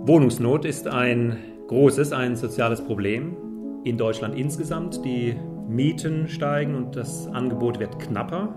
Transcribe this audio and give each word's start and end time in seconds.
Wohnungsnot 0.00 0.64
ist 0.64 0.86
ein 0.86 1.36
großes, 1.66 2.12
ein 2.12 2.36
soziales 2.36 2.80
Problem 2.80 3.36
in 3.84 3.98
Deutschland 3.98 4.36
insgesamt. 4.36 5.04
Die 5.04 5.36
Mieten 5.68 6.28
steigen 6.28 6.74
und 6.74 6.96
das 6.96 7.26
Angebot 7.28 7.78
wird 7.78 7.98
knapper. 7.98 8.54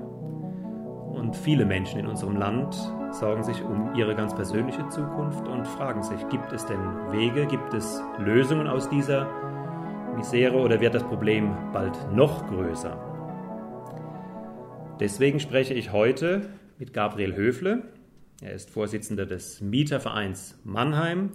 Und 1.13 1.35
viele 1.35 1.65
Menschen 1.65 1.99
in 1.99 2.07
unserem 2.07 2.37
Land 2.37 2.75
sorgen 3.11 3.43
sich 3.43 3.61
um 3.63 3.93
ihre 3.95 4.15
ganz 4.15 4.33
persönliche 4.33 4.87
Zukunft 4.89 5.45
und 5.47 5.67
fragen 5.67 6.03
sich, 6.03 6.25
gibt 6.29 6.53
es 6.53 6.65
denn 6.65 6.79
Wege, 7.11 7.45
gibt 7.47 7.73
es 7.73 8.01
Lösungen 8.19 8.67
aus 8.67 8.87
dieser 8.87 9.27
Misere 10.15 10.57
oder 10.57 10.79
wird 10.79 10.95
das 10.95 11.03
Problem 11.03 11.53
bald 11.73 11.97
noch 12.13 12.47
größer? 12.47 12.97
Deswegen 14.99 15.39
spreche 15.39 15.73
ich 15.73 15.91
heute 15.91 16.49
mit 16.77 16.93
Gabriel 16.93 17.35
Höfle. 17.35 17.83
Er 18.43 18.53
ist 18.53 18.71
Vorsitzender 18.71 19.27
des 19.27 19.61
Mietervereins 19.61 20.59
Mannheim. 20.63 21.29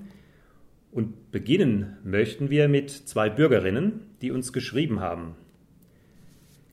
Und 0.91 1.31
beginnen 1.31 1.99
möchten 2.03 2.51
wir 2.51 2.67
mit 2.67 2.91
zwei 2.91 3.31
Bürgerinnen, 3.31 4.01
die 4.23 4.33
uns 4.33 4.53
geschrieben 4.53 4.99
haben. 4.99 5.37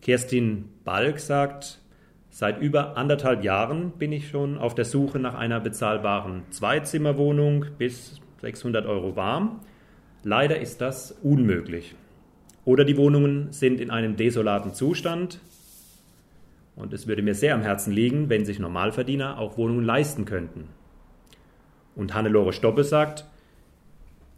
Kerstin 0.01 0.69
Balk 0.83 1.19
sagt, 1.19 1.79
seit 2.31 2.59
über 2.59 2.97
anderthalb 2.97 3.43
Jahren 3.43 3.91
bin 3.91 4.11
ich 4.11 4.29
schon 4.29 4.57
auf 4.57 4.73
der 4.73 4.85
Suche 4.85 5.19
nach 5.19 5.35
einer 5.35 5.59
bezahlbaren 5.59 6.41
Zweizimmerwohnung 6.49 7.67
bis 7.77 8.19
600 8.41 8.87
Euro 8.87 9.15
warm. 9.15 9.59
Leider 10.23 10.59
ist 10.59 10.81
das 10.81 11.11
unmöglich. 11.21 11.93
Oder 12.65 12.85
die 12.85 12.97
Wohnungen 12.97 13.51
sind 13.51 13.79
in 13.79 13.91
einem 13.91 14.15
desolaten 14.15 14.73
Zustand, 14.73 15.39
und 16.75 16.93
es 16.93 17.07
würde 17.07 17.21
mir 17.21 17.35
sehr 17.35 17.53
am 17.53 17.61
Herzen 17.61 17.93
liegen, 17.93 18.29
wenn 18.29 18.45
sich 18.45 18.59
Normalverdiener 18.59 19.37
auch 19.37 19.57
Wohnungen 19.57 19.83
leisten 19.83 20.25
könnten. 20.25 20.69
Und 21.95 22.13
Hannelore 22.13 22.53
Stoppe 22.53 22.83
sagt, 22.83 23.25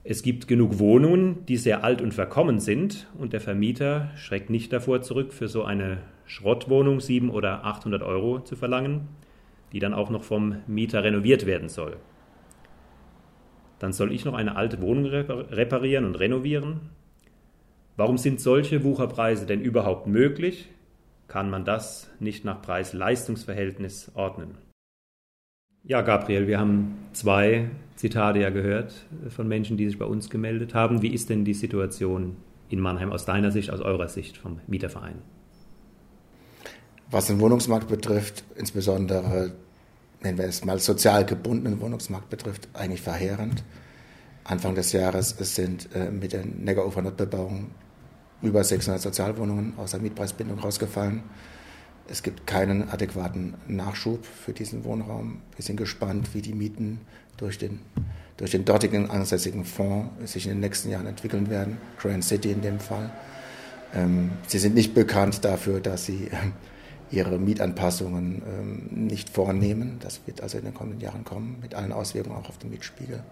es 0.03 0.21
gibt 0.21 0.47
genug 0.47 0.77
Wohnungen, 0.77 1.45
die 1.47 1.57
sehr 1.57 1.83
alt 1.83 2.01
und 2.01 2.13
verkommen 2.13 2.59
sind 2.59 3.07
und 3.17 3.33
der 3.33 3.41
Vermieter 3.41 4.11
schreckt 4.15 4.49
nicht 4.49 4.71
davor 4.71 5.01
zurück, 5.01 5.33
für 5.33 5.47
so 5.47 5.63
eine 5.63 5.97
Schrottwohnung 6.25 6.99
700 6.99 7.35
oder 7.35 7.65
800 7.65 8.03
Euro 8.03 8.39
zu 8.39 8.55
verlangen, 8.55 9.07
die 9.71 9.79
dann 9.79 9.93
auch 9.93 10.09
noch 10.09 10.23
vom 10.23 10.57
Mieter 10.67 11.03
renoviert 11.03 11.45
werden 11.45 11.69
soll. 11.69 11.97
Dann 13.79 13.93
soll 13.93 14.11
ich 14.11 14.25
noch 14.25 14.33
eine 14.33 14.55
alte 14.55 14.79
Wohnung 14.81 15.05
reparieren 15.05 16.05
und 16.05 16.15
renovieren? 16.15 16.81
Warum 17.97 18.17
sind 18.17 18.39
solche 18.39 18.83
Wucherpreise 18.83 19.45
denn 19.45 19.61
überhaupt 19.61 20.05
möglich? 20.05 20.69
Kann 21.27 21.49
man 21.49 21.65
das 21.65 22.09
nicht 22.19 22.45
nach 22.45 22.61
Preis-Leistungs-Verhältnis 22.61 24.11
ordnen. 24.13 24.57
Ja, 25.83 26.01
Gabriel, 26.01 26.47
wir 26.47 26.59
haben 26.59 26.97
zwei 27.13 27.69
Zitate 27.95 28.39
ja 28.39 28.49
gehört 28.49 28.93
von 29.29 29.47
Menschen, 29.47 29.77
die 29.77 29.85
sich 29.85 29.99
bei 29.99 30.05
uns 30.05 30.29
gemeldet 30.29 30.73
haben. 30.73 31.01
Wie 31.01 31.13
ist 31.13 31.29
denn 31.29 31.45
die 31.45 31.53
Situation 31.53 32.37
in 32.69 32.79
Mannheim 32.79 33.11
aus 33.11 33.25
deiner 33.25 33.51
Sicht, 33.51 33.69
aus 33.69 33.81
eurer 33.81 34.07
Sicht 34.07 34.37
vom 34.37 34.59
Mieterverein? 34.67 35.21
Was 37.11 37.27
den 37.27 37.39
Wohnungsmarkt 37.39 37.87
betrifft, 37.87 38.43
insbesondere, 38.55 39.51
wenn 40.21 40.37
wir 40.37 40.45
es 40.45 40.65
mal 40.65 40.79
sozial 40.79 41.23
gebundenen 41.23 41.79
Wohnungsmarkt 41.79 42.29
betrifft, 42.29 42.67
eigentlich 42.73 43.01
verheerend. 43.01 43.63
Anfang 44.43 44.75
des 44.75 44.91
Jahres 44.91 45.35
sind 45.39 45.89
äh, 45.95 46.09
mit 46.09 46.33
der 46.33 46.45
Neckarufer-Nordbebauung 46.45 47.71
über 48.45 48.63
600 48.63 49.01
Sozialwohnungen 49.01 49.73
aus 49.77 49.91
der 49.91 49.99
Mietpreisbindung 49.99 50.59
rausgefallen. 50.59 51.23
Es 52.07 52.21
gibt 52.21 52.45
keinen 52.45 52.89
adäquaten 52.89 53.55
Nachschub 53.67 54.25
für 54.25 54.53
diesen 54.53 54.83
Wohnraum. 54.83 55.41
Wir 55.55 55.65
sind 55.65 55.77
gespannt, 55.77 56.33
wie 56.33 56.41
die 56.41 56.53
Mieten 56.53 57.01
durch 57.37 57.57
den, 57.57 57.79
durch 58.37 58.51
den 58.51 58.63
dortigen 58.63 59.09
ansässigen 59.09 59.65
Fonds 59.65 60.31
sich 60.31 60.45
in 60.45 60.53
den 60.53 60.59
nächsten 60.59 60.89
Jahren 60.89 61.07
entwickeln 61.07 61.49
werden. 61.49 61.77
Grand 61.97 62.23
City 62.23 62.51
in 62.51 62.61
dem 62.61 62.79
Fall. 62.79 63.09
Ähm, 63.93 64.31
sie 64.47 64.59
sind 64.59 64.75
nicht 64.75 64.93
bekannt 64.93 65.43
dafür, 65.43 65.79
dass 65.79 66.05
sie 66.05 66.29
ihre 67.11 67.37
Mietanpassungen 67.37 68.41
ähm, 68.47 69.05
nicht 69.05 69.29
vornehmen. 69.29 69.97
Das 70.01 70.21
wird 70.25 70.41
also 70.41 70.57
in 70.57 70.65
den 70.65 70.73
kommenden 70.73 71.01
Jahren 71.01 71.23
kommen, 71.23 71.57
mit 71.61 71.75
allen 71.75 71.91
Auswirkungen 71.91 72.37
auch 72.37 72.49
auf 72.49 72.57
den 72.57 72.71
Mietspiegel. 72.71 73.23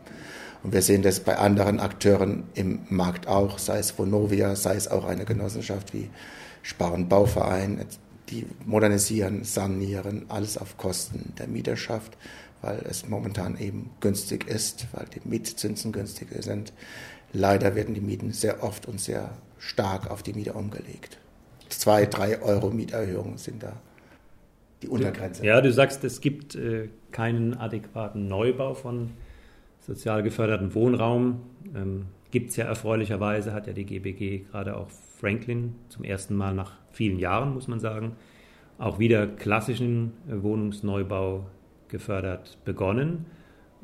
Und 0.64 0.74
wir 0.74 0.82
sehen 0.82 1.02
das 1.02 1.20
bei 1.20 1.38
anderen 1.38 1.80
Akteuren 1.80 2.44
im 2.54 2.80
Markt 2.90 3.28
auch, 3.28 3.60
sei 3.60 3.80
es 3.80 3.98
Vonovia, 3.98 4.56
sei 4.56 4.76
es 4.76 4.88
auch 4.88 5.06
eine 5.06 5.26
Genossenschaft 5.26 5.94
wie 5.94 6.10
Sparen 6.62 7.10
Bauverein, 7.10 7.86
die 8.30 8.46
modernisieren, 8.66 9.44
sanieren, 9.44 10.26
alles 10.30 10.58
auf 10.58 10.78
Kosten 10.78 11.34
der 11.38 11.48
Mieterschaft, 11.48 12.18
weil 12.62 12.80
es 12.90 13.08
momentan 13.10 13.58
eben 13.60 13.90
günstig 14.00 14.48
ist, 14.48 14.88
weil 14.94 15.06
die 15.14 15.28
Mietzinsen 15.28 15.92
günstig 15.92 16.30
sind. 16.40 16.72
Leider 17.34 17.76
werden 17.76 17.94
die 17.94 18.02
Mieten 18.02 18.32
sehr 18.32 18.64
oft 18.64 18.88
und 18.88 19.02
sehr 19.02 19.32
stark 19.60 20.10
auf 20.10 20.24
die 20.24 20.34
Mieter 20.34 20.56
umgelegt. 20.56 21.18
Zwei, 21.80 22.06
drei 22.06 22.42
Euro 22.42 22.70
Mieterhöhungen 22.70 23.38
sind 23.38 23.64
da 23.64 23.74
die 24.82 24.88
Untergrenze. 24.88 25.46
Ja, 25.46 25.62
du 25.62 25.72
sagst, 25.72 26.04
es 26.04 26.22
gibt 26.22 26.56
äh, 26.56 26.90
keinen 27.12 27.56
adäquaten 27.56 28.28
Neubau 28.28 28.74
von 28.74 29.12
sozial 29.80 30.24
geförderten 30.24 30.74
Wohnraum. 30.76 31.42
Ähm, 31.76 32.06
Gibt 32.32 32.50
es 32.50 32.56
ja 32.56 32.66
erfreulicherweise, 32.66 33.54
hat 33.54 33.68
ja 33.68 33.74
die 33.74 33.86
GBG 33.86 34.40
gerade 34.50 34.76
auch 34.76 34.88
Franklin 35.20 35.76
zum 35.90 36.04
ersten 36.04 36.36
Mal 36.36 36.54
nach 36.54 36.74
vielen 36.92 37.20
Jahren, 37.20 37.54
muss 37.54 37.68
man 37.68 37.80
sagen, 37.80 38.14
auch 38.78 39.00
wieder 39.00 39.28
klassischen 39.28 40.14
äh, 40.28 40.42
Wohnungsneubau 40.42 41.46
gefördert 41.90 42.58
begonnen. 42.66 43.26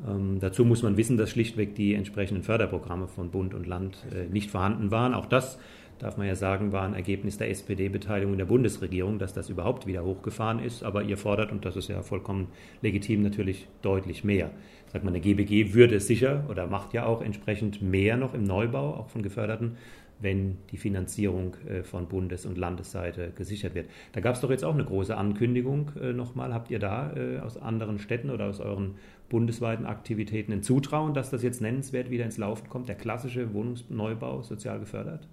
Ähm, 0.06 0.38
dazu 0.40 0.64
muss 0.64 0.82
man 0.82 0.96
wissen, 0.96 1.16
dass 1.16 1.30
schlichtweg 1.30 1.74
die 1.74 1.94
entsprechenden 1.94 2.42
Förderprogramme 2.42 3.08
von 3.08 3.30
Bund 3.30 3.54
und 3.54 3.66
Land 3.66 4.04
äh, 4.12 4.26
nicht 4.26 4.50
vorhanden 4.50 4.90
waren. 4.90 5.14
Auch 5.14 5.26
das 5.26 5.58
darf 6.00 6.16
man 6.16 6.26
ja 6.26 6.34
sagen, 6.34 6.72
war 6.72 6.84
ein 6.84 6.94
Ergebnis 6.94 7.36
der 7.36 7.50
SPD-Beteiligung 7.50 8.32
in 8.32 8.38
der 8.38 8.46
Bundesregierung, 8.46 9.18
dass 9.18 9.34
das 9.34 9.50
überhaupt 9.50 9.86
wieder 9.86 10.02
hochgefahren 10.02 10.58
ist. 10.58 10.82
Aber 10.82 11.02
ihr 11.02 11.18
fordert, 11.18 11.52
und 11.52 11.64
das 11.64 11.76
ist 11.76 11.88
ja 11.88 12.02
vollkommen 12.02 12.48
legitim, 12.80 13.22
natürlich 13.22 13.68
deutlich 13.82 14.24
mehr. 14.24 14.50
Sagt 14.86 15.04
man, 15.04 15.12
eine 15.12 15.20
GBG 15.20 15.74
würde 15.74 16.00
sicher 16.00 16.44
oder 16.48 16.66
macht 16.66 16.94
ja 16.94 17.04
auch 17.04 17.22
entsprechend 17.22 17.82
mehr 17.82 18.16
noch 18.16 18.34
im 18.34 18.44
Neubau, 18.44 18.94
auch 18.94 19.08
von 19.08 19.22
geförderten, 19.22 19.76
wenn 20.20 20.58
die 20.70 20.76
Finanzierung 20.78 21.54
äh, 21.68 21.82
von 21.82 22.06
Bundes- 22.06 22.46
und 22.46 22.58
Landesseite 22.58 23.32
gesichert 23.36 23.74
wird. 23.74 23.88
Da 24.12 24.20
gab 24.20 24.34
es 24.34 24.40
doch 24.40 24.50
jetzt 24.50 24.64
auch 24.64 24.74
eine 24.74 24.84
große 24.84 25.16
Ankündigung 25.16 25.92
äh, 26.00 26.12
nochmal. 26.12 26.54
Habt 26.54 26.70
ihr 26.70 26.78
da 26.78 27.14
äh, 27.14 27.38
aus 27.40 27.56
anderen 27.56 27.98
Städten 27.98 28.30
oder 28.30 28.46
aus 28.46 28.60
euren 28.60 28.96
bundesweiten 29.28 29.86
Aktivitäten 29.86 30.52
ein 30.52 30.62
Zutrauen, 30.62 31.14
dass 31.14 31.30
das 31.30 31.42
jetzt 31.42 31.60
nennenswert 31.60 32.10
wieder 32.10 32.24
ins 32.24 32.38
Laufen 32.38 32.68
kommt, 32.68 32.88
der 32.88 32.96
klassische 32.96 33.52
Wohnungsneubau 33.54 34.42
sozial 34.42 34.80
gefördert? 34.80 35.28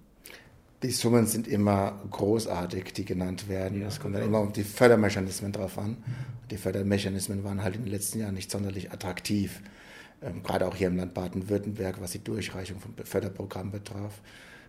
Die 0.84 0.92
Summen 0.92 1.26
sind 1.26 1.48
immer 1.48 2.00
großartig, 2.10 2.92
die 2.92 3.04
genannt 3.04 3.48
werden. 3.48 3.82
Es 3.82 3.98
kommt 3.98 4.14
dann 4.14 4.22
immer 4.22 4.38
auf 4.38 4.52
die 4.52 4.62
Fördermechanismen 4.62 5.50
drauf 5.50 5.76
an. 5.76 5.96
Die 6.52 6.56
Fördermechanismen 6.56 7.42
waren 7.42 7.64
halt 7.64 7.74
in 7.74 7.82
den 7.82 7.90
letzten 7.90 8.20
Jahren 8.20 8.34
nicht 8.34 8.48
sonderlich 8.48 8.92
attraktiv. 8.92 9.60
Ähm, 10.22 10.44
gerade 10.44 10.68
auch 10.68 10.76
hier 10.76 10.86
im 10.86 10.96
Land 10.96 11.14
Baden-Württemberg, 11.14 12.00
was 12.00 12.12
die 12.12 12.22
Durchreichung 12.22 12.78
von 12.78 12.94
Förderprogrammen 13.04 13.72
betraf, 13.72 14.20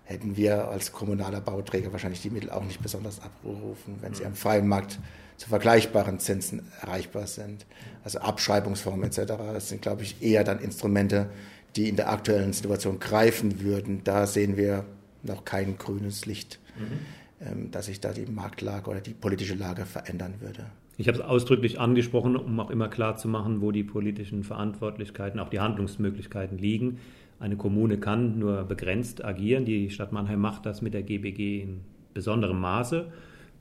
hätten 0.03 0.35
wir 0.35 0.67
als 0.69 0.91
kommunaler 0.91 1.41
Bauträger 1.41 1.91
wahrscheinlich 1.91 2.23
die 2.23 2.31
Mittel 2.31 2.49
auch 2.49 2.63
nicht 2.63 2.81
besonders 2.81 3.21
abgerufen, 3.21 3.97
wenn 4.01 4.15
sie 4.15 4.25
am 4.25 4.33
freien 4.33 4.67
Markt 4.67 4.99
zu 5.37 5.47
vergleichbaren 5.47 6.19
Zinsen 6.19 6.63
erreichbar 6.81 7.27
sind. 7.27 7.67
Also 8.03 8.17
Abschreibungsformen 8.17 9.03
etc. 9.03 9.33
Das 9.53 9.69
sind, 9.69 9.83
glaube 9.83 10.01
ich, 10.01 10.23
eher 10.23 10.43
dann 10.43 10.59
Instrumente, 10.59 11.29
die 11.75 11.87
in 11.87 11.95
der 11.95 12.09
aktuellen 12.09 12.53
Situation 12.53 12.99
greifen 12.99 13.61
würden. 13.61 14.03
Da 14.03 14.25
sehen 14.25 14.57
wir 14.57 14.85
noch 15.23 15.45
kein 15.45 15.77
grünes 15.77 16.25
Licht, 16.25 16.59
mhm. 16.77 17.45
ähm, 17.45 17.71
dass 17.71 17.87
sich 17.87 17.99
da 17.99 18.13
die 18.13 18.25
Marktlage 18.25 18.89
oder 18.89 19.01
die 19.01 19.13
politische 19.13 19.55
Lage 19.55 19.85
verändern 19.85 20.35
würde. 20.39 20.65
Ich 20.97 21.07
habe 21.07 21.17
es 21.17 21.23
ausdrücklich 21.23 21.79
angesprochen, 21.79 22.35
um 22.35 22.59
auch 22.59 22.69
immer 22.69 22.89
klar 22.89 23.15
zu 23.15 23.29
machen, 23.29 23.61
wo 23.61 23.71
die 23.71 23.85
politischen 23.85 24.43
Verantwortlichkeiten, 24.43 25.39
auch 25.39 25.49
die 25.49 25.61
Handlungsmöglichkeiten 25.61 26.57
liegen. 26.57 26.99
Eine 27.39 27.55
Kommune 27.55 27.97
kann 27.97 28.37
nur 28.37 28.63
begrenzt 28.63 29.23
agieren. 29.23 29.63
Die 29.63 29.89
Stadt 29.91 30.11
Mannheim 30.11 30.41
macht 30.41 30.65
das 30.65 30.81
mit 30.81 30.93
der 30.93 31.03
GBG 31.03 31.61
in 31.61 31.81
besonderem 32.13 32.59
Maße. 32.59 33.11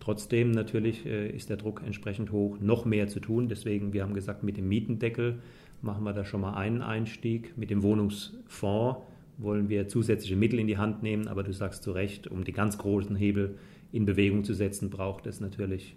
Trotzdem 0.00 0.50
natürlich 0.50 1.06
äh, 1.06 1.28
ist 1.30 1.48
der 1.48 1.58
Druck 1.58 1.82
entsprechend 1.86 2.32
hoch, 2.32 2.58
noch 2.60 2.84
mehr 2.84 3.06
zu 3.06 3.20
tun. 3.20 3.48
Deswegen, 3.48 3.92
wir 3.92 4.02
haben 4.02 4.14
gesagt, 4.14 4.42
mit 4.42 4.56
dem 4.56 4.68
Mietendeckel 4.68 5.38
machen 5.80 6.02
wir 6.02 6.12
da 6.12 6.24
schon 6.24 6.40
mal 6.40 6.54
einen 6.54 6.82
Einstieg. 6.82 7.56
Mit 7.56 7.70
dem 7.70 7.84
Wohnungsfonds 7.84 8.98
wollen 9.38 9.68
wir 9.68 9.88
zusätzliche 9.88 10.36
Mittel 10.36 10.58
in 10.58 10.66
die 10.66 10.76
Hand 10.76 11.02
nehmen, 11.02 11.28
aber 11.28 11.42
du 11.42 11.52
sagst 11.52 11.82
zu 11.82 11.92
Recht, 11.92 12.26
um 12.26 12.44
die 12.44 12.52
ganz 12.52 12.76
großen 12.76 13.16
Hebel 13.16 13.56
in 13.92 14.04
Bewegung 14.04 14.44
zu 14.44 14.52
setzen, 14.52 14.90
braucht 14.90 15.26
es 15.26 15.40
natürlich 15.40 15.96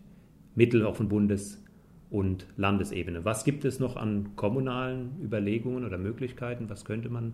Mittel 0.55 0.85
auch 0.85 0.95
von 0.95 1.09
Bundes- 1.09 1.61
und 2.09 2.45
Landesebene. 2.55 3.25
Was 3.25 3.43
gibt 3.43 3.65
es 3.65 3.79
noch 3.79 3.95
an 3.95 4.35
kommunalen 4.35 5.19
Überlegungen 5.21 5.85
oder 5.85 5.97
Möglichkeiten? 5.97 6.69
Was 6.69 6.85
könnte 6.85 7.09
man 7.09 7.33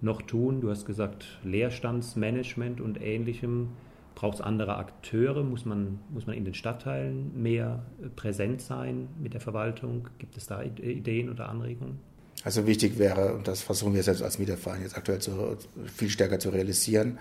noch 0.00 0.22
tun? 0.22 0.60
Du 0.60 0.70
hast 0.70 0.86
gesagt, 0.86 1.40
Leerstandsmanagement 1.44 2.80
und 2.80 3.00
ähnlichem. 3.00 3.68
Braucht 4.14 4.36
es 4.36 4.40
andere 4.40 4.76
Akteure? 4.76 5.42
Muss 5.42 5.64
man, 5.64 5.98
muss 6.10 6.26
man 6.26 6.36
in 6.36 6.44
den 6.44 6.54
Stadtteilen 6.54 7.42
mehr 7.42 7.84
präsent 8.14 8.60
sein 8.60 9.08
mit 9.20 9.34
der 9.34 9.40
Verwaltung? 9.40 10.08
Gibt 10.18 10.36
es 10.36 10.46
da 10.46 10.62
Ideen 10.62 11.28
oder 11.28 11.48
Anregungen? 11.48 11.98
Also 12.44 12.66
wichtig 12.66 12.98
wäre, 12.98 13.34
und 13.34 13.48
das 13.48 13.62
versuchen 13.62 13.94
wir 13.94 14.02
selbst 14.02 14.22
als 14.22 14.38
Mieterverein 14.38 14.82
jetzt 14.82 14.96
aktuell 14.96 15.18
zu, 15.18 15.56
viel 15.96 16.10
stärker 16.10 16.38
zu 16.38 16.50
realisieren, 16.50 17.18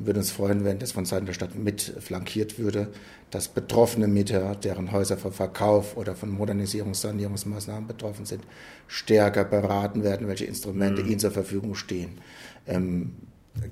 und 0.00 0.06
würden 0.06 0.18
uns 0.18 0.32
freuen, 0.32 0.64
wenn 0.64 0.80
das 0.80 0.90
von 0.90 1.04
Seiten 1.04 1.26
der 1.26 1.34
Stadt 1.34 1.54
mit 1.54 1.80
flankiert 2.00 2.58
würde, 2.58 2.88
dass 3.30 3.46
betroffene 3.46 4.08
Mieter, 4.08 4.56
deren 4.56 4.90
Häuser 4.90 5.16
von 5.16 5.32
Verkauf 5.32 5.96
oder 5.96 6.16
von 6.16 6.36
Modernisierungs-, 6.36 6.96
Sanierungsmaßnahmen 6.96 7.86
betroffen 7.86 8.26
sind, 8.26 8.42
stärker 8.88 9.44
beraten 9.44 10.02
werden, 10.02 10.26
welche 10.26 10.46
Instrumente 10.46 11.04
mhm. 11.04 11.10
ihnen 11.10 11.20
zur 11.20 11.30
Verfügung 11.30 11.76
stehen. 11.76 12.18
Ähm, 12.66 13.12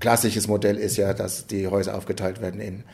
klassisches 0.00 0.48
Modell 0.48 0.76
ist 0.76 0.96
ja, 0.96 1.14
dass 1.14 1.46
die 1.46 1.66
Häuser 1.66 1.96
aufgeteilt 1.96 2.40
werden 2.40 2.60
in, 2.60 2.84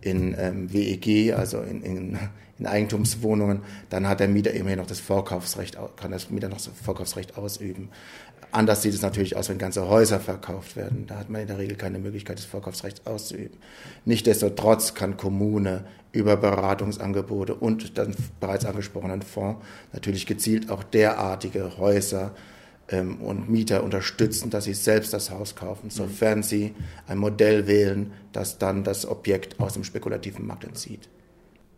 in 0.00 0.34
ähm, 0.38 0.72
WEG, 0.72 1.34
also 1.34 1.60
in, 1.60 1.82
in, 1.82 2.18
in, 2.58 2.66
Eigentumswohnungen. 2.66 3.60
Dann 3.90 4.08
hat 4.08 4.20
der 4.20 4.28
Mieter 4.28 4.52
immerhin 4.52 4.78
noch 4.78 4.86
das 4.86 5.00
Vorkaufsrecht, 5.00 5.78
kann 5.96 6.10
das 6.10 6.30
Mieter 6.30 6.48
noch 6.48 6.56
das 6.56 6.70
Vorkaufsrecht 6.82 7.36
ausüben. 7.36 7.90
Anders 8.50 8.82
sieht 8.82 8.94
es 8.94 9.02
natürlich 9.02 9.36
aus, 9.36 9.50
wenn 9.50 9.58
ganze 9.58 9.88
Häuser 9.88 10.20
verkauft 10.20 10.74
werden. 10.74 11.04
Da 11.06 11.16
hat 11.16 11.28
man 11.28 11.42
in 11.42 11.48
der 11.48 11.58
Regel 11.58 11.76
keine 11.76 11.98
Möglichkeit, 11.98 12.38
das 12.38 12.46
Vorkaufsrecht 12.46 13.06
auszuüben. 13.06 13.58
Nichtsdestotrotz 14.06 14.94
kann 14.94 15.18
Kommune 15.18 15.84
über 16.12 16.38
Beratungsangebote 16.38 17.54
und 17.54 17.98
den 17.98 18.14
bereits 18.40 18.64
angesprochenen 18.64 19.20
Fonds 19.20 19.62
natürlich 19.92 20.24
gezielt 20.24 20.70
auch 20.70 20.82
derartige 20.82 21.76
Häuser 21.76 22.30
ähm, 22.34 22.57
und 22.90 23.50
Mieter 23.50 23.84
unterstützen, 23.84 24.50
dass 24.50 24.64
sie 24.64 24.74
selbst 24.74 25.12
das 25.12 25.30
Haus 25.30 25.54
kaufen, 25.54 25.90
sofern 25.90 26.42
sie 26.42 26.74
ein 27.06 27.18
Modell 27.18 27.66
wählen, 27.66 28.12
das 28.32 28.58
dann 28.58 28.82
das 28.82 29.06
Objekt 29.06 29.60
aus 29.60 29.74
dem 29.74 29.84
spekulativen 29.84 30.46
Markt 30.46 30.64
entzieht. 30.64 31.08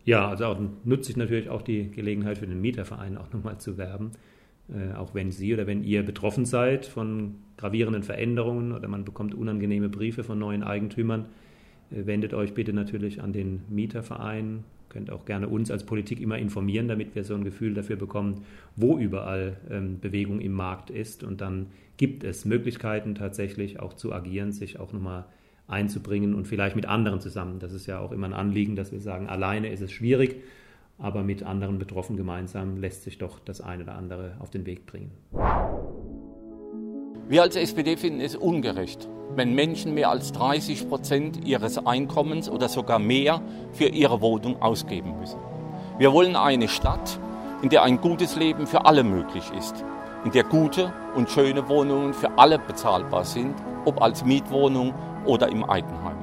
Ja, 0.05 0.29
also 0.29 0.45
auch, 0.45 0.57
nutze 0.83 1.11
ich 1.11 1.17
natürlich 1.17 1.49
auch 1.49 1.61
die 1.61 1.91
Gelegenheit 1.91 2.37
für 2.37 2.47
den 2.47 2.61
Mieterverein 2.61 3.17
auch 3.17 3.31
nochmal 3.33 3.57
zu 3.57 3.77
werben 3.77 4.11
äh, 4.71 4.93
auch 4.95 5.13
wenn 5.13 5.31
Sie 5.31 5.53
oder 5.53 5.67
wenn 5.67 5.83
ihr 5.83 6.03
betroffen 6.03 6.45
seid 6.45 6.85
von 6.85 7.35
gravierenden 7.57 8.03
Veränderungen 8.03 8.71
oder 8.71 8.87
man 8.87 9.05
bekommt 9.05 9.35
unangenehme 9.35 9.89
Briefe 9.89 10.23
von 10.23 10.39
neuen 10.39 10.63
Eigentümern, 10.63 11.25
äh, 11.91 12.05
wendet 12.05 12.33
euch 12.33 12.53
bitte 12.53 12.73
natürlich 12.73 13.21
an 13.21 13.33
den 13.33 13.63
Mieterverein. 13.69 14.63
Könnt 14.91 15.09
auch 15.09 15.25
gerne 15.25 15.47
uns 15.47 15.71
als 15.71 15.83
Politik 15.83 16.19
immer 16.19 16.37
informieren, 16.37 16.87
damit 16.87 17.15
wir 17.15 17.23
so 17.23 17.33
ein 17.33 17.43
Gefühl 17.43 17.73
dafür 17.73 17.95
bekommen, 17.95 18.45
wo 18.75 18.99
überall 18.99 19.57
ähm, 19.71 19.99
Bewegung 19.99 20.39
im 20.39 20.51
Markt 20.53 20.91
ist. 20.91 21.23
Und 21.23 21.41
dann 21.41 21.67
gibt 21.97 22.23
es 22.23 22.45
Möglichkeiten 22.45 23.15
tatsächlich 23.15 23.79
auch 23.79 23.93
zu 23.93 24.13
agieren, 24.13 24.51
sich 24.51 24.79
auch 24.79 24.93
nochmal 24.93 25.25
einzubringen 25.67 26.35
und 26.35 26.47
vielleicht 26.47 26.75
mit 26.75 26.85
anderen 26.85 27.21
zusammen. 27.21 27.57
Das 27.57 27.73
ist 27.73 27.87
ja 27.87 27.99
auch 27.99 28.11
immer 28.11 28.27
ein 28.27 28.33
Anliegen, 28.33 28.75
dass 28.75 28.91
wir 28.91 28.99
sagen, 28.99 29.27
alleine 29.27 29.71
ist 29.71 29.81
es 29.81 29.91
schwierig 29.91 30.35
aber 31.01 31.23
mit 31.23 31.43
anderen 31.43 31.79
Betroffenen 31.79 32.17
gemeinsam 32.17 32.77
lässt 32.77 33.03
sich 33.03 33.17
doch 33.17 33.39
das 33.39 33.59
eine 33.59 33.83
oder 33.83 33.95
andere 33.95 34.35
auf 34.39 34.49
den 34.51 34.65
Weg 34.65 34.85
bringen. 34.85 35.11
Wir 37.27 37.41
als 37.41 37.55
SPD 37.55 37.97
finden 37.97 38.21
es 38.21 38.35
ungerecht, 38.35 39.09
wenn 39.35 39.53
Menschen 39.53 39.93
mehr 39.93 40.09
als 40.09 40.31
30 40.31 40.89
Prozent 40.89 41.45
ihres 41.45 41.85
Einkommens 41.85 42.49
oder 42.49 42.69
sogar 42.69 42.99
mehr 42.99 43.41
für 43.71 43.87
ihre 43.87 44.21
Wohnung 44.21 44.61
ausgeben 44.61 45.19
müssen. 45.19 45.39
Wir 45.97 46.13
wollen 46.13 46.35
eine 46.35 46.67
Stadt, 46.67 47.19
in 47.61 47.69
der 47.69 47.83
ein 47.83 48.01
gutes 48.01 48.35
Leben 48.35 48.67
für 48.67 48.85
alle 48.85 49.03
möglich 49.03 49.43
ist, 49.57 49.85
in 50.25 50.31
der 50.31 50.43
gute 50.43 50.93
und 51.15 51.29
schöne 51.29 51.67
Wohnungen 51.69 52.13
für 52.13 52.37
alle 52.37 52.59
bezahlbar 52.59 53.23
sind, 53.23 53.55
ob 53.85 54.01
als 54.01 54.25
Mietwohnung 54.25 54.93
oder 55.25 55.49
im 55.49 55.63
Eigenheim. 55.63 56.17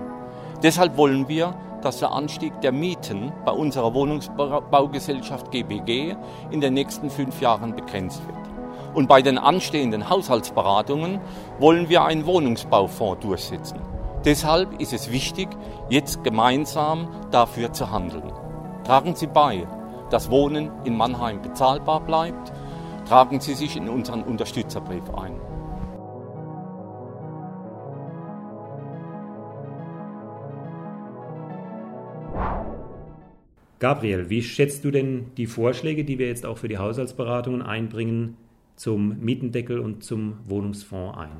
Deshalb 0.62 0.96
wollen 0.96 1.28
wir, 1.28 1.54
dass 1.82 2.00
der 2.00 2.12
Anstieg 2.12 2.60
der 2.60 2.72
Mieten 2.72 3.32
bei 3.44 3.52
unserer 3.52 3.94
Wohnungsbaugesellschaft 3.94 5.50
GBG 5.52 6.16
in 6.50 6.60
den 6.60 6.74
nächsten 6.74 7.08
fünf 7.10 7.40
Jahren 7.40 7.74
begrenzt 7.76 8.20
wird. 8.26 8.37
Und 8.98 9.06
bei 9.06 9.22
den 9.22 9.38
anstehenden 9.38 10.10
Haushaltsberatungen 10.10 11.20
wollen 11.60 11.88
wir 11.88 12.04
einen 12.04 12.26
Wohnungsbaufonds 12.26 13.24
durchsetzen. 13.24 13.78
Deshalb 14.24 14.80
ist 14.80 14.92
es 14.92 15.12
wichtig, 15.12 15.46
jetzt 15.88 16.24
gemeinsam 16.24 17.06
dafür 17.30 17.72
zu 17.72 17.92
handeln. 17.92 18.32
Tragen 18.82 19.14
Sie 19.14 19.28
bei, 19.28 19.68
dass 20.10 20.32
Wohnen 20.32 20.72
in 20.82 20.96
Mannheim 20.96 21.40
bezahlbar 21.40 22.00
bleibt. 22.00 22.52
Tragen 23.06 23.38
Sie 23.38 23.54
sich 23.54 23.76
in 23.76 23.88
unseren 23.88 24.24
Unterstützerbrief 24.24 25.04
ein. 25.14 25.36
Gabriel, 33.78 34.28
wie 34.28 34.42
schätzt 34.42 34.84
du 34.84 34.90
denn 34.90 35.26
die 35.36 35.46
Vorschläge, 35.46 36.02
die 36.02 36.18
wir 36.18 36.26
jetzt 36.26 36.44
auch 36.44 36.58
für 36.58 36.66
die 36.66 36.78
Haushaltsberatungen 36.78 37.62
einbringen, 37.62 38.36
zum 38.78 39.18
Mietendeckel 39.20 39.80
und 39.80 40.04
zum 40.04 40.38
Wohnungsfonds 40.46 41.18
ein? 41.18 41.30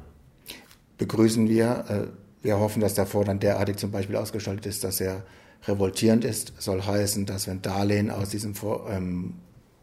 Begrüßen 0.99 1.49
wir. 1.49 1.85
Äh, 1.88 2.44
wir 2.44 2.58
hoffen, 2.58 2.81
dass 2.81 2.94
der 2.94 3.06
Fonds 3.06 3.26
dann 3.26 3.40
derartig 3.40 3.76
zum 3.76 3.90
Beispiel 3.90 4.17
ausgestaltet 4.17 4.67
ist, 4.67 4.85
dass 4.85 5.00
er 5.00 5.25
revoltierend 5.67 6.25
ist. 6.25 6.52
Soll 6.58 6.82
heißen, 6.82 7.26
dass 7.26 7.46
wenn 7.46 7.62
Darlehen 7.62 8.11
aus 8.11 8.31
diesem 8.31 8.55
Fonds 8.55 8.85
ähm, 8.90 9.35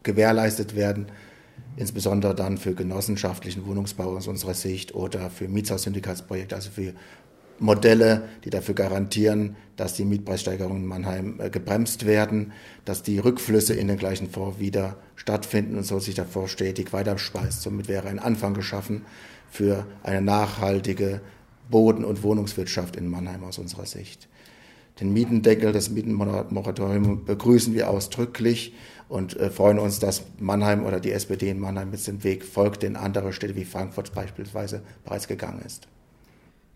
gewährleistet 0.02 0.76
werden, 0.76 1.06
insbesondere 1.76 2.34
dann 2.34 2.58
für 2.58 2.74
genossenschaftlichen 2.74 3.66
Wohnungsbau 3.66 4.16
aus 4.16 4.28
unserer 4.28 4.54
Sicht 4.54 4.94
oder 4.94 5.30
für 5.30 5.48
Mietshaussyndikatsprojekte, 5.48 6.54
also 6.54 6.70
für 6.70 6.92
Modelle, 7.58 8.28
die 8.44 8.50
dafür 8.50 8.74
garantieren, 8.74 9.56
dass 9.76 9.94
die 9.94 10.04
Mietpreissteigerungen 10.04 10.82
in 10.82 10.88
Mannheim 10.88 11.40
äh, 11.40 11.50
gebremst 11.50 12.06
werden, 12.06 12.52
dass 12.84 13.02
die 13.02 13.18
Rückflüsse 13.18 13.74
in 13.74 13.88
den 13.88 13.98
gleichen 13.98 14.30
Fonds 14.30 14.58
wieder 14.58 14.96
stattfinden 15.16 15.76
und 15.76 15.84
so 15.84 15.98
sich 15.98 16.20
Fonds 16.20 16.52
stetig 16.52 16.92
weiterspeist. 16.92 17.62
Somit 17.62 17.88
wäre 17.88 18.08
ein 18.08 18.18
Anfang 18.18 18.54
geschaffen 18.54 19.02
für 19.50 19.86
eine 20.02 20.22
nachhaltige 20.22 21.20
Boden- 21.70 22.04
und 22.04 22.22
Wohnungswirtschaft 22.22 22.96
in 22.96 23.08
Mannheim 23.08 23.44
aus 23.44 23.58
unserer 23.58 23.86
Sicht. 23.86 24.28
Den 25.00 25.12
Mietendeckel, 25.12 25.72
das 25.72 25.90
Mietenmoratorium 25.90 27.26
begrüßen 27.26 27.74
wir 27.74 27.90
ausdrücklich 27.90 28.72
und 29.08 29.36
äh, 29.36 29.50
freuen 29.50 29.78
uns, 29.78 29.98
dass 29.98 30.22
Mannheim 30.38 30.84
oder 30.84 31.00
die 31.00 31.12
SPD 31.12 31.50
in 31.50 31.60
Mannheim 31.60 31.90
mit 31.90 32.06
dem 32.06 32.24
Weg 32.24 32.44
folgt, 32.44 32.82
den 32.82 32.96
andere 32.96 33.32
Städte 33.32 33.56
wie 33.56 33.64
Frankfurt 33.64 34.14
beispielsweise 34.14 34.82
bereits 35.04 35.28
gegangen 35.28 35.60
ist. 35.64 35.86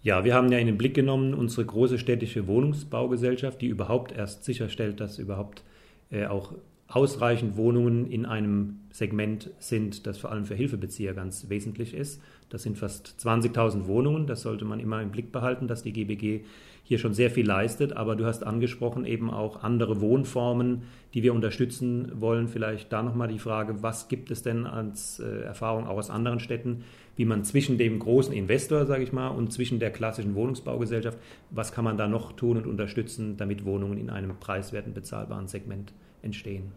Ja, 0.03 0.25
wir 0.25 0.35
haben 0.35 0.51
ja 0.51 0.59
in 0.59 0.67
den 0.67 0.79
Blick 0.79 0.95
genommen 0.95 1.35
unsere 1.35 1.67
große 1.67 1.99
städtische 1.99 2.47
Wohnungsbaugesellschaft, 2.47 3.61
die 3.61 3.67
überhaupt 3.67 4.13
erst 4.13 4.45
sicherstellt, 4.45 4.99
dass 4.99 5.19
überhaupt 5.19 5.63
äh, 6.11 6.27
auch 6.27 6.55
ausreichend 6.89 7.57
Wohnungen 7.57 8.11
in 8.11 8.27
einem 8.27 8.81
Segment 8.91 9.51
sind, 9.61 10.07
das 10.07 10.19
vor 10.19 10.33
allem 10.33 10.45
für 10.45 10.57
Hilfebezieher 10.57 11.15
ganz 11.15 11.49
wesentlich 11.49 11.95
ist. 11.95 12.21
Das 12.49 12.65
sind 12.65 12.79
fast 12.79 13.15
20.000 13.21 13.87
Wohnungen. 13.87 14.27
Das 14.27 14.43
sollte 14.43 14.65
man 14.65 14.81
immer 14.81 15.01
im 15.01 15.13
Blick 15.13 15.31
behalten, 15.31 15.69
dass 15.69 15.85
die 15.85 15.93
GBG 15.93 16.41
hier 16.83 16.99
schon 16.99 17.15
sehr 17.15 17.31
viel 17.31 17.47
leistet. 17.47 17.97
Aber 17.97 18.17
du 18.17 18.25
hast 18.25 18.43
angesprochen 18.45 19.05
eben 19.05 19.31
auch 19.31 19.63
andere 19.63 20.01
Wohnformen, 20.01 20.83
die 21.15 21.23
wir 21.23 21.33
unterstützen 21.33 22.11
wollen. 22.21 22.49
Vielleicht 22.49 22.93
da 22.93 23.05
nochmal 23.05 23.29
die 23.29 23.39
Frage, 23.39 23.85
was 23.85 24.09
gibt 24.09 24.33
es 24.33 24.43
denn 24.43 24.67
als 24.67 25.21
äh, 25.21 25.43
Erfahrung 25.43 25.87
auch 25.87 25.99
aus 25.99 26.11
anderen 26.11 26.41
Städten, 26.41 26.83
wie 27.21 27.27
man 27.27 27.45
zwischen 27.45 27.77
dem 27.77 27.99
großen 27.99 28.33
Investor, 28.33 28.87
sage 28.87 29.03
ich 29.03 29.13
mal, 29.13 29.29
und 29.29 29.53
zwischen 29.53 29.79
der 29.79 29.91
klassischen 29.91 30.35
Wohnungsbaugesellschaft, 30.35 31.19
was 31.51 31.71
kann 31.71 31.85
man 31.85 31.99
da 31.99 32.09
noch 32.09 32.33
tun 32.33 32.57
und 32.57 32.67
unterstützen, 32.67 33.37
damit 33.37 33.67
Wohnungen 33.67 33.99
in 33.99 34.09
einem 34.09 34.35
preiswerten, 34.41 34.95
bezahlbaren 34.95 35.47
Segment 35.47 35.93
entstehen? 36.23 36.73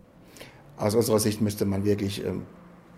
Aus 0.75 0.95
unserer 0.95 1.19
Sicht 1.19 1.39
müsste 1.39 1.63
man 1.63 1.85
wirklich 1.85 2.25
ähm, 2.25 2.41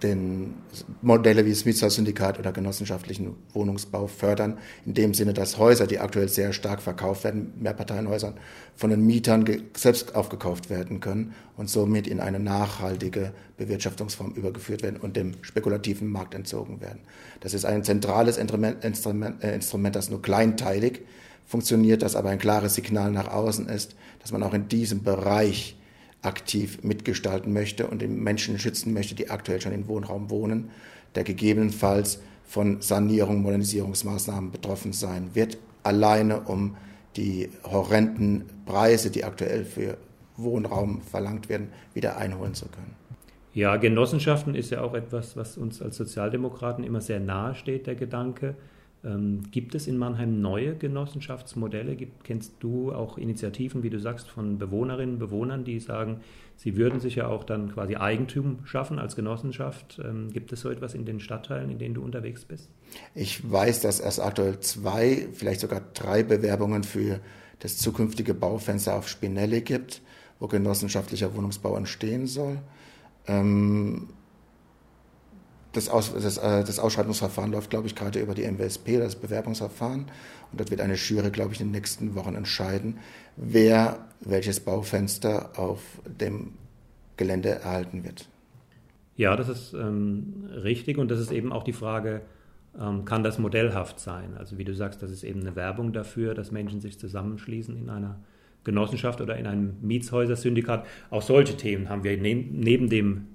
den 0.03 0.55
Modelle 1.01 1.45
wie 1.45 1.51
das 1.51 1.65
Mietshaussyndikat 1.65 2.37
oder 2.37 2.51
genossenschaftlichen 2.51 3.35
Wohnungsbau 3.53 4.07
fördern, 4.07 4.57
in 4.85 4.93
dem 4.93 5.13
Sinne, 5.13 5.33
dass 5.33 5.57
Häuser, 5.57 5.87
die 5.87 5.99
aktuell 5.99 6.27
sehr 6.27 6.53
stark 6.53 6.81
verkauft 6.81 7.23
werden, 7.23 7.53
Mehrparteienhäusern, 7.59 8.35
von 8.75 8.89
den 8.89 9.05
Mietern 9.05 9.45
selbst 9.75 10.15
aufgekauft 10.15 10.69
werden 10.69 10.99
können 10.99 11.33
und 11.55 11.69
somit 11.69 12.07
in 12.07 12.19
eine 12.19 12.39
nachhaltige 12.39 13.31
Bewirtschaftungsform 13.57 14.33
übergeführt 14.33 14.83
werden 14.83 14.99
und 14.99 15.15
dem 15.15 15.33
spekulativen 15.41 16.09
Markt 16.09 16.35
entzogen 16.35 16.81
werden. 16.81 16.99
Das 17.39 17.53
ist 17.53 17.65
ein 17.65 17.83
zentrales 17.83 18.37
Instrument, 18.37 18.83
Instrument, 18.83 19.43
äh, 19.43 19.55
Instrument 19.55 19.95
das 19.95 20.09
nur 20.09 20.21
kleinteilig 20.21 21.01
funktioniert, 21.45 22.01
das 22.01 22.15
aber 22.15 22.29
ein 22.29 22.39
klares 22.39 22.75
Signal 22.75 23.11
nach 23.11 23.31
außen 23.31 23.69
ist, 23.69 23.95
dass 24.19 24.31
man 24.31 24.43
auch 24.43 24.53
in 24.53 24.67
diesem 24.67 25.03
Bereich 25.03 25.77
aktiv 26.21 26.83
mitgestalten 26.83 27.53
möchte 27.53 27.87
und 27.87 28.01
den 28.01 28.23
Menschen 28.23 28.57
schützen 28.59 28.93
möchte, 28.93 29.15
die 29.15 29.29
aktuell 29.29 29.61
schon 29.61 29.73
im 29.73 29.87
Wohnraum 29.87 30.29
wohnen, 30.29 30.69
der 31.13 31.23
gegebenenfalls 31.23 32.19
von 32.43 32.81
Sanierung, 32.81 33.41
Modernisierungsmaßnahmen 33.41 34.51
betroffen 34.51 34.93
sein 34.93 35.31
wird, 35.33 35.57
alleine 35.83 36.41
um 36.41 36.75
die 37.15 37.49
horrenden 37.63 38.45
Preise, 38.65 39.09
die 39.09 39.23
aktuell 39.23 39.65
für 39.65 39.97
Wohnraum 40.37 41.01
verlangt 41.01 41.49
werden, 41.49 41.69
wieder 41.93 42.17
einholen 42.17 42.53
zu 42.53 42.67
können. 42.67 42.95
Ja, 43.53 43.77
Genossenschaften 43.77 44.53
ist 44.53 44.69
ja 44.71 44.81
auch 44.81 44.93
etwas, 44.93 45.37
was 45.37 45.57
uns 45.57 45.81
als 45.81 45.95
Sozialdemokraten 45.95 46.83
immer 46.83 46.99
sehr 46.99 47.21
nahe 47.21 47.55
steht, 47.55 47.87
der 47.87 47.95
Gedanke. 47.95 48.55
Ähm, 49.05 49.43
gibt 49.51 49.75
es 49.75 49.87
in 49.87 49.97
Mannheim 49.97 50.41
neue 50.41 50.75
Genossenschaftsmodelle? 50.75 51.95
Gibt, 51.95 52.23
kennst 52.23 52.53
du 52.59 52.91
auch 52.91 53.17
Initiativen, 53.17 53.83
wie 53.83 53.91
du 53.91 53.99
sagst, 53.99 54.27
von 54.29 54.57
Bewohnerinnen 54.57 55.15
und 55.15 55.19
Bewohnern, 55.19 55.63
die 55.63 55.79
sagen, 55.79 56.21
sie 56.55 56.75
würden 56.75 56.99
sich 56.99 57.15
ja 57.15 57.27
auch 57.27 57.43
dann 57.43 57.71
quasi 57.71 57.95
Eigentum 57.95 58.59
schaffen 58.65 58.97
als 58.97 59.15
Genossenschaft? 59.15 60.01
Ähm, 60.03 60.31
gibt 60.33 60.51
es 60.51 60.61
so 60.61 60.69
etwas 60.69 60.95
in 60.95 61.05
den 61.05 61.19
Stadtteilen, 61.19 61.69
in 61.69 61.77
denen 61.77 61.93
du 61.93 62.01
unterwegs 62.01 62.45
bist? 62.45 62.69
Ich 63.13 63.49
weiß, 63.49 63.81
dass 63.81 63.99
es 63.99 64.19
aktuell 64.19 64.59
zwei, 64.59 65.27
vielleicht 65.33 65.59
sogar 65.59 65.81
drei 65.93 66.23
Bewerbungen 66.23 66.83
für 66.83 67.19
das 67.59 67.77
zukünftige 67.77 68.33
Baufenster 68.33 68.95
auf 68.95 69.07
Spinelli 69.07 69.61
gibt, 69.61 70.01
wo 70.39 70.47
genossenschaftlicher 70.47 71.35
Wohnungsbau 71.35 71.77
entstehen 71.77 72.25
soll. 72.25 72.59
Ähm, 73.27 74.09
das, 75.75 75.89
Aus, 75.89 76.13
das, 76.13 76.37
äh, 76.37 76.63
das, 76.63 76.79
Ausschreibungsverfahren 76.79 77.51
läuft, 77.51 77.69
glaube 77.69 77.87
ich, 77.87 77.95
gerade 77.95 78.19
über 78.19 78.33
die 78.33 78.43
MWSP, 78.43 78.97
das 78.97 79.15
Bewerbungsverfahren. 79.15 80.05
Und 80.51 80.59
dort 80.59 80.71
wird 80.71 80.81
eine 80.81 80.95
Jury, 80.95 81.31
glaube 81.31 81.53
ich, 81.53 81.61
in 81.61 81.67
den 81.67 81.73
nächsten 81.73 82.15
Wochen 82.15 82.35
entscheiden, 82.35 82.97
wer 83.35 84.07
welches 84.21 84.59
Baufenster 84.59 85.57
auf 85.57 85.81
dem 86.05 86.53
Gelände 87.17 87.49
erhalten 87.49 88.03
wird. 88.03 88.27
Ja, 89.17 89.35
das 89.35 89.49
ist 89.49 89.73
ähm, 89.73 90.49
richtig. 90.63 90.97
Und 90.97 91.09
das 91.09 91.19
ist 91.19 91.31
eben 91.31 91.51
auch 91.51 91.63
die 91.63 91.73
Frage, 91.73 92.21
ähm, 92.79 93.05
kann 93.05 93.23
das 93.23 93.39
modellhaft 93.39 93.99
sein? 93.99 94.35
Also 94.37 94.57
wie 94.57 94.65
du 94.65 94.73
sagst, 94.73 95.01
das 95.01 95.11
ist 95.11 95.23
eben 95.23 95.41
eine 95.41 95.55
Werbung 95.55 95.93
dafür, 95.93 96.33
dass 96.33 96.51
Menschen 96.51 96.81
sich 96.81 96.99
zusammenschließen 96.99 97.77
in 97.77 97.89
einer 97.89 98.19
Genossenschaft 98.63 99.21
oder 99.21 99.37
in 99.37 99.47
einem 99.47 99.75
Mietshäuser-Syndikat. 99.81 100.85
Auch 101.09 101.21
solche 101.21 101.55
Themen 101.55 101.87
haben 101.87 102.03
wir 102.03 102.17
neben 102.17 102.89
dem 102.89 103.27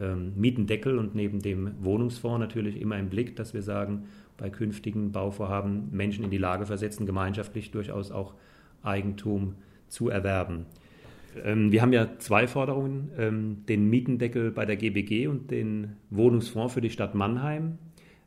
ähm, 0.00 0.32
Mietendeckel 0.36 0.98
und 0.98 1.14
neben 1.14 1.40
dem 1.40 1.72
Wohnungsfonds 1.80 2.38
natürlich 2.38 2.80
immer 2.80 2.98
im 2.98 3.08
Blick, 3.08 3.36
dass 3.36 3.54
wir 3.54 3.62
sagen, 3.62 4.04
bei 4.36 4.50
künftigen 4.50 5.12
Bauvorhaben 5.12 5.88
Menschen 5.90 6.24
in 6.24 6.30
die 6.30 6.38
Lage 6.38 6.66
versetzen, 6.66 7.06
gemeinschaftlich 7.06 7.70
durchaus 7.70 8.10
auch 8.10 8.34
Eigentum 8.82 9.54
zu 9.88 10.08
erwerben. 10.08 10.66
Ähm, 11.44 11.72
wir 11.72 11.82
haben 11.82 11.92
ja 11.92 12.18
zwei 12.18 12.46
Forderungen, 12.46 13.10
ähm, 13.18 13.64
den 13.68 13.88
Mietendeckel 13.90 14.50
bei 14.50 14.64
der 14.64 14.76
GBG 14.76 15.26
und 15.26 15.50
den 15.50 15.96
Wohnungsfonds 16.10 16.74
für 16.74 16.80
die 16.80 16.90
Stadt 16.90 17.14
Mannheim. 17.14 17.78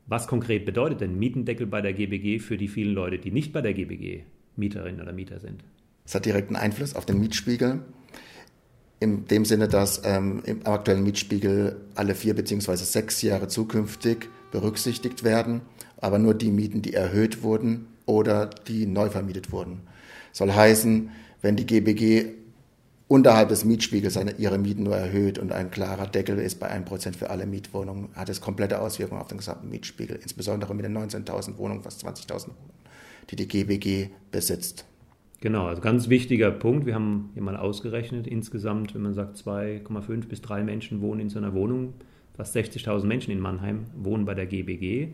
Was 0.08 0.28
konkret 0.28 0.66
bedeutet 0.66 1.02
denn 1.02 1.18
Mietendeckel 1.18 1.68
bei 1.68 1.82
der 1.82 1.94
GBG 1.94 2.40
für 2.40 2.58
die 2.58 2.68
vielen 2.68 2.94
Leute, 2.94 3.18
die 3.18 3.32
nicht 3.32 3.54
bei 3.54 3.62
der 3.62 3.74
GBG 3.74 4.24
Mieterinnen 4.56 5.02
oder 5.02 5.14
Mieter 5.14 5.40
sind? 5.40 5.64
Es 6.04 6.16
hat 6.16 6.26
direkten 6.26 6.56
Einfluss 6.56 6.96
auf 6.96 7.06
den 7.06 7.20
Mietspiegel 7.20 7.82
in 9.02 9.26
dem 9.26 9.46
Sinne, 9.46 9.68
dass 9.68 10.04
ähm, 10.06 10.44
im 10.46 10.66
aktuellen 10.66 11.04
Mietspiegel 11.04 11.76
alle 11.96 12.14
vier 12.14 12.36
beziehungsweise 12.36 12.86
sechs 12.86 13.22
Jahre 13.24 13.48
zukünftig 13.48 14.30
berücksichtigt 14.52 15.24
werden, 15.24 15.62
aber 15.98 16.20
nur 16.20 16.36
die 16.36 16.52
Mieten, 16.52 16.84
die 16.84 16.94
erhöht 16.94 17.42
wurden 17.42 17.88
oder 18.06 18.46
die 18.46 18.86
neu 18.86 19.10
vermietet 19.10 19.52
wurden. 19.52 19.82
Soll 20.32 20.54
heißen, 20.54 21.10
wenn 21.42 21.56
die 21.56 21.66
GBG 21.66 22.28
unterhalb 23.08 23.50
des 23.50 23.66
Mietspiegels 23.66 24.14
seine, 24.14 24.34
ihre 24.38 24.60
Mieten 24.60 24.84
nur 24.84 24.96
erhöht 24.96 25.40
und 25.40 25.52
ein 25.52 25.72
klarer 25.72 26.06
Deckel 26.06 26.38
ist 26.38 26.60
bei 26.60 26.72
1% 26.72 27.18
für 27.18 27.32
alle 27.32 27.48
Mietwohnungen, 27.48 28.10
hat 28.14 28.30
es 28.30 28.40
komplette 28.40 28.80
Auswirkungen 28.80 29.20
auf 29.20 29.28
den 29.30 29.40
gesamten 29.40 29.70
Mietspiegel, 29.70 30.20
insbesondere 30.22 30.76
mit 30.76 30.86
den 30.86 30.96
19.000 30.96 31.58
Wohnungen, 31.58 31.82
fast 31.82 32.06
20.000 32.06 32.30
Wohnungen, 32.30 32.70
die 33.32 33.36
die 33.36 33.48
GBG 33.48 34.10
besitzt. 34.30 34.86
Genau, 35.42 35.66
also 35.66 35.82
ganz 35.82 36.08
wichtiger 36.08 36.52
Punkt. 36.52 36.86
Wir 36.86 36.94
haben 36.94 37.32
hier 37.34 37.42
mal 37.42 37.58
ausgerechnet, 37.58 38.28
insgesamt, 38.28 38.94
wenn 38.94 39.02
man 39.02 39.16
sagt, 39.16 39.38
2,5 39.38 40.28
bis 40.28 40.42
3 40.42 40.64
Menschen 40.64 41.02
wohnen 41.02 41.20
in 41.20 41.30
so 41.30 41.40
einer 41.40 41.54
Wohnung, 41.56 41.96
fast 42.36 42.56
60.000 42.56 43.06
Menschen 43.06 43.32
in 43.32 43.40
Mannheim 43.40 43.88
wohnen 43.96 44.26
bei 44.26 44.36
der 44.36 44.46
GBG. 44.46 45.10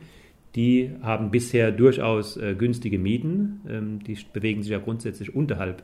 Die 0.55 0.91
haben 1.01 1.31
bisher 1.31 1.71
durchaus 1.71 2.35
äh, 2.35 2.55
günstige 2.55 2.99
Mieten. 2.99 3.61
Ähm, 3.69 4.03
die 4.03 4.17
bewegen 4.33 4.63
sich 4.63 4.71
ja 4.71 4.79
grundsätzlich 4.79 5.33
unterhalb 5.33 5.83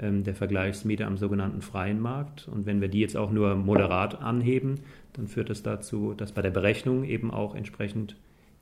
ähm, 0.00 0.24
der 0.24 0.34
Vergleichsmiete 0.34 1.06
am 1.06 1.16
sogenannten 1.16 1.62
freien 1.62 2.00
Markt. 2.00 2.48
Und 2.48 2.66
wenn 2.66 2.80
wir 2.80 2.88
die 2.88 3.00
jetzt 3.00 3.16
auch 3.16 3.30
nur 3.30 3.54
moderat 3.54 4.20
anheben, 4.20 4.80
dann 5.12 5.28
führt 5.28 5.50
das 5.50 5.62
dazu, 5.62 6.14
dass 6.16 6.32
bei 6.32 6.42
der 6.42 6.50
Berechnung 6.50 7.04
eben 7.04 7.30
auch 7.30 7.54
entsprechend 7.54 8.16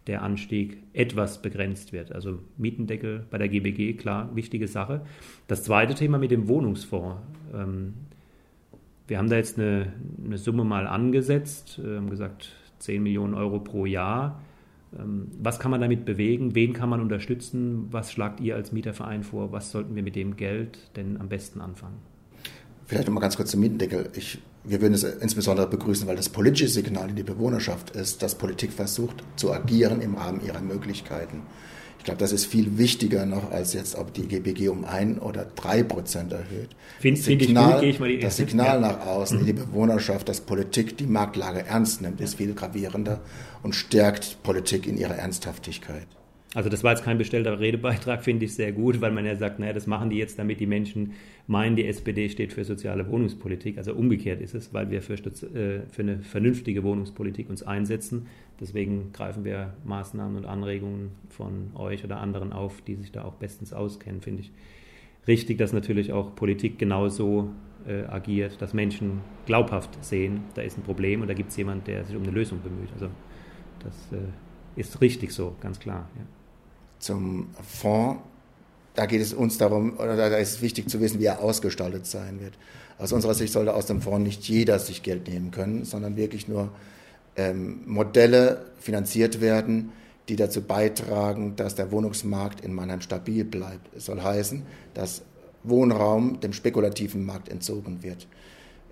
der 0.06 0.22
Anstieg 0.22 0.78
etwas 0.92 1.42
begrenzt 1.42 1.92
wird. 1.92 2.12
Also 2.12 2.38
Mietendeckel 2.56 3.26
bei 3.30 3.38
der 3.38 3.48
GBG, 3.48 3.94
klar, 3.94 4.34
wichtige 4.34 4.68
Sache. 4.68 5.02
Das 5.48 5.64
zweite 5.64 5.94
Thema 5.94 6.18
mit 6.18 6.30
dem 6.30 6.48
Wohnungsfonds. 6.48 7.20
Ähm, 7.52 7.94
wir 9.08 9.18
haben 9.18 9.28
da 9.28 9.36
jetzt 9.36 9.58
eine, 9.58 9.92
eine 10.25 10.38
Summe 10.38 10.64
mal 10.64 10.86
angesetzt, 10.86 11.80
äh, 11.84 11.96
haben 11.96 12.10
gesagt 12.10 12.52
10 12.78 13.02
Millionen 13.02 13.34
Euro 13.34 13.60
pro 13.60 13.86
Jahr. 13.86 14.40
Ähm, 14.98 15.28
was 15.40 15.58
kann 15.58 15.70
man 15.70 15.80
damit 15.80 16.04
bewegen? 16.04 16.54
Wen 16.54 16.72
kann 16.72 16.88
man 16.88 17.00
unterstützen? 17.00 17.88
Was 17.90 18.12
schlagt 18.12 18.40
ihr 18.40 18.54
als 18.54 18.72
Mieterverein 18.72 19.22
vor? 19.22 19.52
Was 19.52 19.70
sollten 19.70 19.94
wir 19.96 20.02
mit 20.02 20.16
dem 20.16 20.36
Geld 20.36 20.78
denn 20.96 21.20
am 21.20 21.28
besten 21.28 21.60
anfangen? 21.60 21.96
Vielleicht 22.86 23.08
nochmal 23.08 23.22
ganz 23.22 23.36
kurz 23.36 23.50
zum 23.50 23.60
Mietendeckel. 23.60 24.08
Ich, 24.14 24.38
wir 24.66 24.80
würden 24.80 24.94
es 24.94 25.04
insbesondere 25.04 25.68
begrüßen, 25.68 26.06
weil 26.06 26.16
das 26.16 26.28
politische 26.28 26.68
Signal 26.68 27.11
in 27.11 27.16
die 27.16 27.23
Bewohnerschaft 27.23 27.90
ist, 27.90 28.23
dass 28.23 28.35
Politik 28.35 28.73
versucht 28.73 29.23
zu 29.37 29.52
agieren 29.52 30.00
im 30.00 30.14
Rahmen 30.16 30.44
ihrer 30.44 30.61
Möglichkeiten. 30.61 31.42
Ich 31.99 32.04
glaube, 32.04 32.20
das 32.20 32.32
ist 32.32 32.46
viel 32.46 32.78
wichtiger 32.78 33.26
noch, 33.26 33.50
als 33.50 33.73
jetzt, 33.73 33.96
ob 33.96 34.14
die 34.14 34.28
GBG 34.28 34.68
um 34.68 34.85
ein 34.85 35.18
oder 35.18 35.44
drei 35.56 35.82
Prozent 35.82 36.32
erhöht. 36.32 36.70
Find, 37.00 37.18
das 37.18 37.25
Signal, 37.25 37.82
ich 37.82 37.99
gut, 37.99 38.23
das 38.23 38.37
Signal 38.37 38.80
nach 38.80 39.06
außen 39.06 39.40
in 39.40 39.46
die 39.46 39.52
Bewohnerschaft, 39.52 40.28
dass 40.28 40.40
Politik 40.40 40.96
die 40.99 41.06
Marktlage 41.06 41.66
ernst 41.66 42.02
nimmt, 42.02 42.20
ist 42.20 42.37
viel 42.37 42.54
gravierender 42.54 43.20
und 43.62 43.75
stärkt 43.75 44.42
Politik 44.44 44.87
in 44.87 44.99
ihrer 44.99 45.16
Ernsthaftigkeit. 45.16 46.06
Also 46.56 46.70
das 46.70 46.82
war 46.82 46.92
jetzt 46.92 47.04
kein 47.04 47.18
bestellter 47.18 47.60
Redebeitrag, 47.60 48.25
finde 48.25 48.46
ich 48.46 48.54
sehr 48.54 48.72
gut, 48.72 49.02
weil 49.02 49.12
man 49.12 49.26
ja 49.26 49.36
sagt, 49.36 49.58
naja, 49.58 49.75
das 49.75 49.86
machen 49.86 50.08
die 50.08 50.16
jetzt, 50.16 50.38
damit 50.38 50.58
die 50.58 50.66
Menschen 50.66 51.12
meinen, 51.46 51.76
die 51.76 51.86
SPD 51.86 52.30
steht 52.30 52.54
für 52.54 52.64
soziale 52.64 53.10
Wohnungspolitik. 53.10 53.76
Also 53.76 53.92
umgekehrt 53.92 54.40
ist 54.40 54.54
es, 54.54 54.72
weil 54.72 54.90
wir 54.90 55.02
für, 55.02 55.16
äh, 55.16 55.82
für 55.90 56.00
eine 56.00 56.20
vernünftige 56.20 56.82
Wohnungspolitik 56.82 57.50
uns 57.50 57.62
einsetzen. 57.62 58.28
Deswegen 58.58 59.12
greifen 59.12 59.44
wir 59.44 59.75
Maßnahmen 59.84 60.34
und 60.34 60.46
Anregungen 60.46 61.10
von 61.28 61.72
euch 61.75 62.04
oder 62.04 62.20
anderen 62.20 62.54
auf, 62.54 62.80
die 62.80 62.94
sich 62.94 63.12
da 63.12 63.25
auch 63.25 63.34
bestens 63.34 63.75
auskennen, 63.75 64.22
finde 64.22 64.40
ich. 64.40 64.52
Richtig, 65.28 65.58
dass 65.58 65.75
natürlich 65.75 66.14
auch 66.14 66.34
Politik 66.36 66.78
genauso 66.78 67.50
äh, 67.86 68.04
agiert, 68.04 68.62
dass 68.62 68.72
Menschen 68.72 69.20
glaubhaft 69.44 70.02
sehen, 70.02 70.44
da 70.54 70.62
ist 70.62 70.78
ein 70.78 70.84
Problem 70.84 71.20
und 71.20 71.28
da 71.28 71.34
gibt 71.34 71.50
es 71.50 71.56
jemanden, 71.58 71.84
der 71.84 72.06
sich 72.06 72.16
um 72.16 72.22
eine 72.22 72.32
Lösung 72.32 72.62
bemüht. 72.62 72.88
Also 72.94 73.10
das 73.80 74.10
äh, 74.12 74.80
ist 74.80 75.02
richtig 75.02 75.32
so, 75.32 75.54
ganz 75.60 75.78
klar. 75.78 76.08
Ja 76.16 76.25
zum 76.99 77.49
Fonds. 77.67 78.21
Da 78.95 79.07
geht 79.07 79.21
es 79.21 79.35
uns 79.35 79.59
darum, 79.59 79.99
oder 79.99 80.17
da 80.17 80.29
ist 80.37 80.55
es 80.55 80.62
wichtig 80.62 80.88
zu 80.88 81.00
wissen, 81.00 81.21
wie 81.21 81.26
er 81.26 81.43
ausgestaltet 81.43 82.07
sein 82.07 82.41
wird. 82.41 82.55
Aus 82.99 83.12
unserer 83.12 83.35
Sicht 83.35 83.53
sollte 83.53 83.75
aus 83.75 83.87
dem 83.87 84.00
Fonds 84.00 84.26
nicht 84.26 84.45
jeder 84.45 84.79
sich 84.79 85.03
Geld 85.03 85.29
nehmen 85.29 85.50
können, 85.50 85.85
sondern 85.85 86.17
wirklich 86.17 86.49
nur 86.49 86.71
ähm, 87.37 87.81
Modelle 87.85 88.67
finanziert 88.79 89.41
werden, 89.41 89.93
die 90.29 90.37
dazu 90.37 90.62
beitragen, 90.62 91.55
dass 91.57 91.75
der 91.75 91.93
Wohnungsmarkt 91.93 92.62
in 92.62 92.75
Mannheim 92.75 93.00
stabil 93.00 93.45
bleibt. 93.45 93.95
Es 93.95 94.07
soll 94.07 94.23
heißen, 94.23 94.62
dass 94.95 95.23
Wohnraum 95.62 96.41
dem 96.41 96.53
spekulativen 96.53 97.25
Markt 97.25 97.49
entzogen 97.49 98.03
wird. 98.03 98.26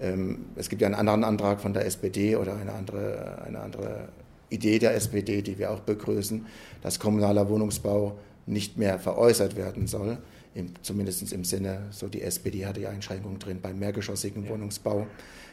Ähm, 0.00 0.46
es 0.56 0.68
gibt 0.68 0.82
ja 0.82 0.86
einen 0.86 0.96
anderen 0.96 1.24
Antrag 1.24 1.60
von 1.60 1.72
der 1.72 1.86
SPD 1.86 2.36
oder 2.36 2.56
eine 2.56 2.72
andere, 2.72 3.42
eine 3.46 3.60
andere 3.60 4.08
Idee 4.54 4.78
der 4.78 4.94
SPD, 4.94 5.42
die 5.42 5.58
wir 5.58 5.70
auch 5.70 5.80
begrüßen, 5.80 6.46
dass 6.82 6.98
kommunaler 6.98 7.48
Wohnungsbau 7.48 8.18
nicht 8.46 8.78
mehr 8.78 8.98
veräußert 8.98 9.56
werden 9.56 9.86
soll, 9.86 10.18
im, 10.54 10.72
zumindest 10.82 11.32
im 11.32 11.44
Sinne, 11.44 11.88
so 11.90 12.08
die 12.08 12.22
SPD 12.22 12.66
hatte 12.66 12.80
ja 12.80 12.90
Einschränkungen 12.90 13.38
drin 13.38 13.60
beim 13.60 13.78
mehrgeschossigen 13.78 14.44
ja. 14.44 14.50
Wohnungsbau. 14.50 15.06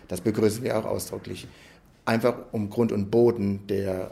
Das 0.07 0.21
begrüßen 0.21 0.63
wir 0.63 0.77
auch 0.77 0.85
ausdrücklich. 0.85 1.47
Einfach 2.05 2.35
um 2.51 2.69
Grund 2.69 2.91
und 2.91 3.09
Boden, 3.09 3.65
der 3.67 4.11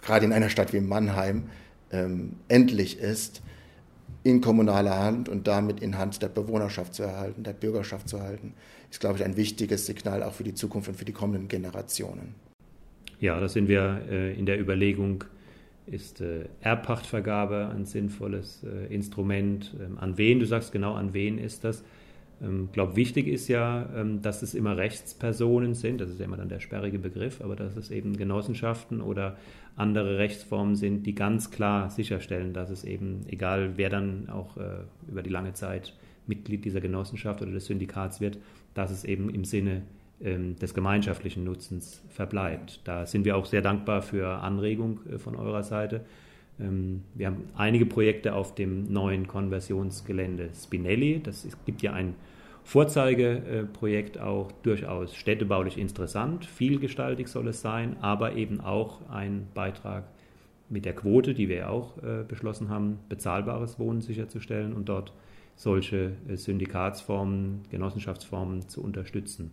gerade 0.00 0.24
in 0.24 0.32
einer 0.32 0.48
Stadt 0.48 0.72
wie 0.72 0.80
Mannheim 0.80 1.44
ähm, 1.92 2.36
endlich 2.48 2.98
ist, 2.98 3.42
in 4.22 4.40
kommunaler 4.40 4.98
Hand 4.98 5.28
und 5.28 5.46
damit 5.46 5.80
in 5.80 5.96
Hand 5.96 6.20
der 6.22 6.28
Bewohnerschaft 6.28 6.94
zu 6.94 7.02
erhalten, 7.02 7.42
der 7.42 7.52
Bürgerschaft 7.52 8.08
zu 8.08 8.18
erhalten, 8.18 8.54
ist, 8.90 9.00
glaube 9.00 9.18
ich, 9.18 9.24
ein 9.24 9.36
wichtiges 9.36 9.86
Signal 9.86 10.22
auch 10.22 10.34
für 10.34 10.44
die 10.44 10.54
Zukunft 10.54 10.88
und 10.88 10.96
für 10.96 11.04
die 11.04 11.12
kommenden 11.12 11.48
Generationen. 11.48 12.34
Ja, 13.20 13.38
da 13.38 13.48
sind 13.48 13.68
wir 13.68 14.00
äh, 14.10 14.32
in 14.32 14.46
der 14.46 14.58
Überlegung, 14.58 15.24
ist 15.86 16.22
äh, 16.22 16.46
Erbpachtvergabe 16.62 17.70
ein 17.74 17.84
sinnvolles 17.84 18.64
äh, 18.64 18.92
Instrument? 18.92 19.74
Ähm, 19.78 19.98
an 19.98 20.16
wen? 20.16 20.40
Du 20.40 20.46
sagst 20.46 20.72
genau, 20.72 20.94
an 20.94 21.12
wen 21.12 21.36
ist 21.36 21.64
das? 21.64 21.84
Ich 22.40 22.46
ähm, 22.46 22.70
glaube, 22.72 22.96
wichtig 22.96 23.26
ist 23.26 23.48
ja, 23.48 23.86
ähm, 23.94 24.22
dass 24.22 24.40
es 24.40 24.54
immer 24.54 24.78
Rechtspersonen 24.78 25.74
sind. 25.74 26.00
Das 26.00 26.08
ist 26.08 26.18
ja 26.18 26.24
immer 26.24 26.38
dann 26.38 26.48
der 26.48 26.60
sperrige 26.60 26.98
Begriff, 26.98 27.42
aber 27.42 27.56
dass 27.56 27.76
es 27.76 27.90
eben 27.90 28.16
Genossenschaften 28.16 29.02
oder 29.02 29.36
andere 29.76 30.16
Rechtsformen 30.16 30.74
sind, 30.74 31.04
die 31.04 31.14
ganz 31.14 31.50
klar 31.50 31.90
sicherstellen, 31.90 32.54
dass 32.54 32.70
es 32.70 32.84
eben, 32.84 33.26
egal 33.28 33.72
wer 33.76 33.90
dann 33.90 34.30
auch 34.30 34.56
äh, 34.56 34.78
über 35.10 35.22
die 35.22 35.30
lange 35.30 35.52
Zeit 35.52 35.94
Mitglied 36.26 36.64
dieser 36.64 36.80
Genossenschaft 36.80 37.42
oder 37.42 37.52
des 37.52 37.66
Syndikats 37.66 38.22
wird, 38.22 38.38
dass 38.72 38.90
es 38.90 39.04
eben 39.04 39.28
im 39.28 39.44
Sinne 39.44 39.82
des 40.20 40.74
gemeinschaftlichen 40.74 41.44
Nutzens 41.44 42.02
verbleibt. 42.10 42.80
Da 42.84 43.06
sind 43.06 43.24
wir 43.24 43.36
auch 43.36 43.46
sehr 43.46 43.62
dankbar 43.62 44.02
für 44.02 44.26
Anregung 44.42 45.00
äh, 45.10 45.18
von 45.18 45.34
eurer 45.34 45.62
Seite. 45.62 46.02
Ähm, 46.60 47.02
wir 47.14 47.28
haben 47.28 47.44
einige 47.56 47.86
Projekte 47.86 48.34
auf 48.34 48.54
dem 48.54 48.92
neuen 48.92 49.26
Konversionsgelände 49.26 50.50
Spinelli. 50.54 51.20
Das 51.22 51.46
gibt 51.64 51.82
ja 51.82 51.92
ein 51.92 52.14
Vorzeigeprojekt 52.64 54.20
auch 54.20 54.52
durchaus 54.62 55.14
städtebaulich 55.16 55.78
interessant. 55.78 56.44
Vielgestaltig 56.44 57.28
soll 57.28 57.48
es 57.48 57.62
sein, 57.62 57.96
aber 58.00 58.36
eben 58.36 58.60
auch 58.60 59.08
ein 59.10 59.48
Beitrag 59.54 60.04
mit 60.68 60.84
der 60.84 60.94
Quote, 60.94 61.34
die 61.34 61.48
wir 61.48 61.70
auch 61.70 61.96
äh, 62.02 62.22
beschlossen 62.28 62.68
haben, 62.68 62.98
bezahlbares 63.08 63.78
Wohnen 63.78 64.02
sicherzustellen 64.02 64.72
und 64.72 64.88
dort 64.88 65.12
solche 65.56 66.12
äh, 66.28 66.36
Syndikatsformen, 66.36 67.62
Genossenschaftsformen 67.70 68.68
zu 68.68 68.82
unterstützen. 68.82 69.50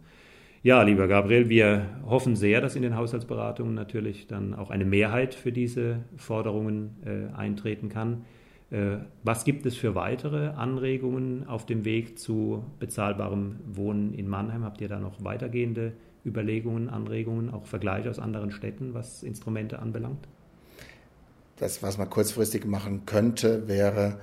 Ja, 0.67 0.81
lieber 0.81 1.07
Gabriel, 1.07 1.47
wir 1.47 1.85
hoffen 2.05 2.35
sehr, 2.35 2.59
dass 2.59 2.75
in 2.75 2.81
den 2.81 2.97
Haushaltsberatungen 2.97 3.73
natürlich 3.73 4.27
dann 4.27 4.53
auch 4.53 4.69
eine 4.69 4.83
Mehrheit 4.83 5.33
für 5.33 5.53
diese 5.53 5.99
Forderungen 6.17 6.97
äh, 7.05 7.33
eintreten 7.33 7.87
kann. 7.87 8.25
Äh, 8.69 8.97
was 9.23 9.45
gibt 9.45 9.65
es 9.65 9.77
für 9.77 9.95
weitere 9.95 10.47
Anregungen 10.47 11.47
auf 11.47 11.65
dem 11.65 11.85
Weg 11.85 12.19
zu 12.19 12.65
bezahlbarem 12.79 13.61
Wohnen 13.65 14.13
in 14.13 14.27
Mannheim? 14.27 14.65
Habt 14.65 14.81
ihr 14.81 14.89
da 14.89 14.99
noch 14.99 15.23
weitergehende 15.23 15.93
Überlegungen, 16.25 16.89
Anregungen, 16.89 17.49
auch 17.49 17.65
Vergleiche 17.65 18.09
aus 18.09 18.19
anderen 18.19 18.51
Städten, 18.51 18.93
was 18.93 19.23
Instrumente 19.23 19.79
anbelangt? 19.79 20.27
Das, 21.55 21.81
was 21.81 21.97
man 21.97 22.09
kurzfristig 22.09 22.65
machen 22.65 23.05
könnte, 23.05 23.69
wäre 23.69 24.19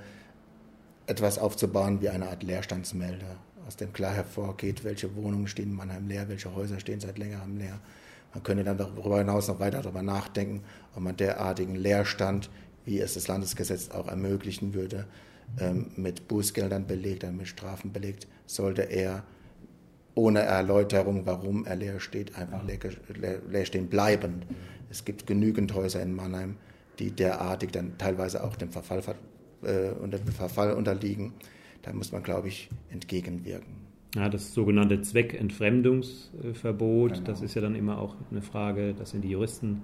etwas 1.07 1.39
aufzubauen 1.39 2.01
wie 2.01 2.09
eine 2.09 2.29
Art 2.29 2.43
Leerstandsmelder, 2.43 3.35
aus 3.67 3.75
dem 3.75 3.93
klar 3.93 4.13
hervorgeht, 4.13 4.83
welche 4.83 5.15
Wohnungen 5.15 5.47
stehen 5.47 5.69
in 5.69 5.75
Mannheim 5.75 6.07
leer, 6.07 6.29
welche 6.29 6.53
Häuser 6.53 6.79
stehen 6.79 6.99
seit 6.99 7.17
längerem 7.17 7.57
leer. 7.57 7.79
Man 8.33 8.43
könnte 8.43 8.63
dann 8.63 8.77
darüber 8.77 9.17
hinaus 9.17 9.47
noch 9.47 9.59
weiter 9.59 9.81
darüber 9.81 10.01
nachdenken, 10.01 10.61
ob 10.95 11.01
man 11.01 11.15
derartigen 11.15 11.75
Leerstand, 11.75 12.49
wie 12.83 12.99
es 12.99 13.13
das 13.13 13.27
Landesgesetz 13.27 13.89
auch 13.89 14.07
ermöglichen 14.07 14.73
würde, 14.73 15.05
ähm, 15.59 15.91
mit 15.95 16.27
Bußgeldern 16.27 16.85
belegt, 16.85 17.23
dann 17.23 17.37
mit 17.37 17.47
Strafen 17.47 17.93
belegt, 17.93 18.27
sollte 18.45 18.83
er 18.83 19.23
ohne 20.15 20.41
Erläuterung, 20.41 21.25
warum 21.25 21.65
er 21.65 21.75
leer 21.75 21.99
steht, 21.99 22.35
einfach 22.35 22.63
leer, 22.63 23.41
leer 23.49 23.65
stehen 23.65 23.87
bleiben. 23.87 24.43
Es 24.89 25.05
gibt 25.05 25.27
genügend 25.27 25.73
Häuser 25.73 26.01
in 26.01 26.15
Mannheim, 26.15 26.57
die 26.99 27.11
derartig 27.11 27.71
dann 27.71 27.97
teilweise 27.97 28.43
auch 28.43 28.55
dem 28.55 28.71
Verfall 28.71 29.01
äh, 29.63 29.89
unter 29.99 30.19
Verfall 30.19 30.73
unterliegen. 30.73 31.33
Da 31.85 31.93
muss 31.93 32.11
man, 32.11 32.23
glaube 32.23 32.47
ich, 32.47 32.71
entgegenwirken. 32.89 33.75
Ja, 34.15 34.27
das 34.27 34.55
sogenannte 34.55 35.01
Zweckentfremdungsverbot, 35.01 37.13
genau. 37.13 37.25
das 37.25 37.43
ist 37.43 37.53
ja 37.53 37.61
dann 37.61 37.75
immer 37.75 37.99
auch 37.99 38.15
eine 38.31 38.41
Frage, 38.41 38.95
das 38.97 39.11
sind 39.11 39.23
die 39.23 39.29
Juristen 39.29 39.83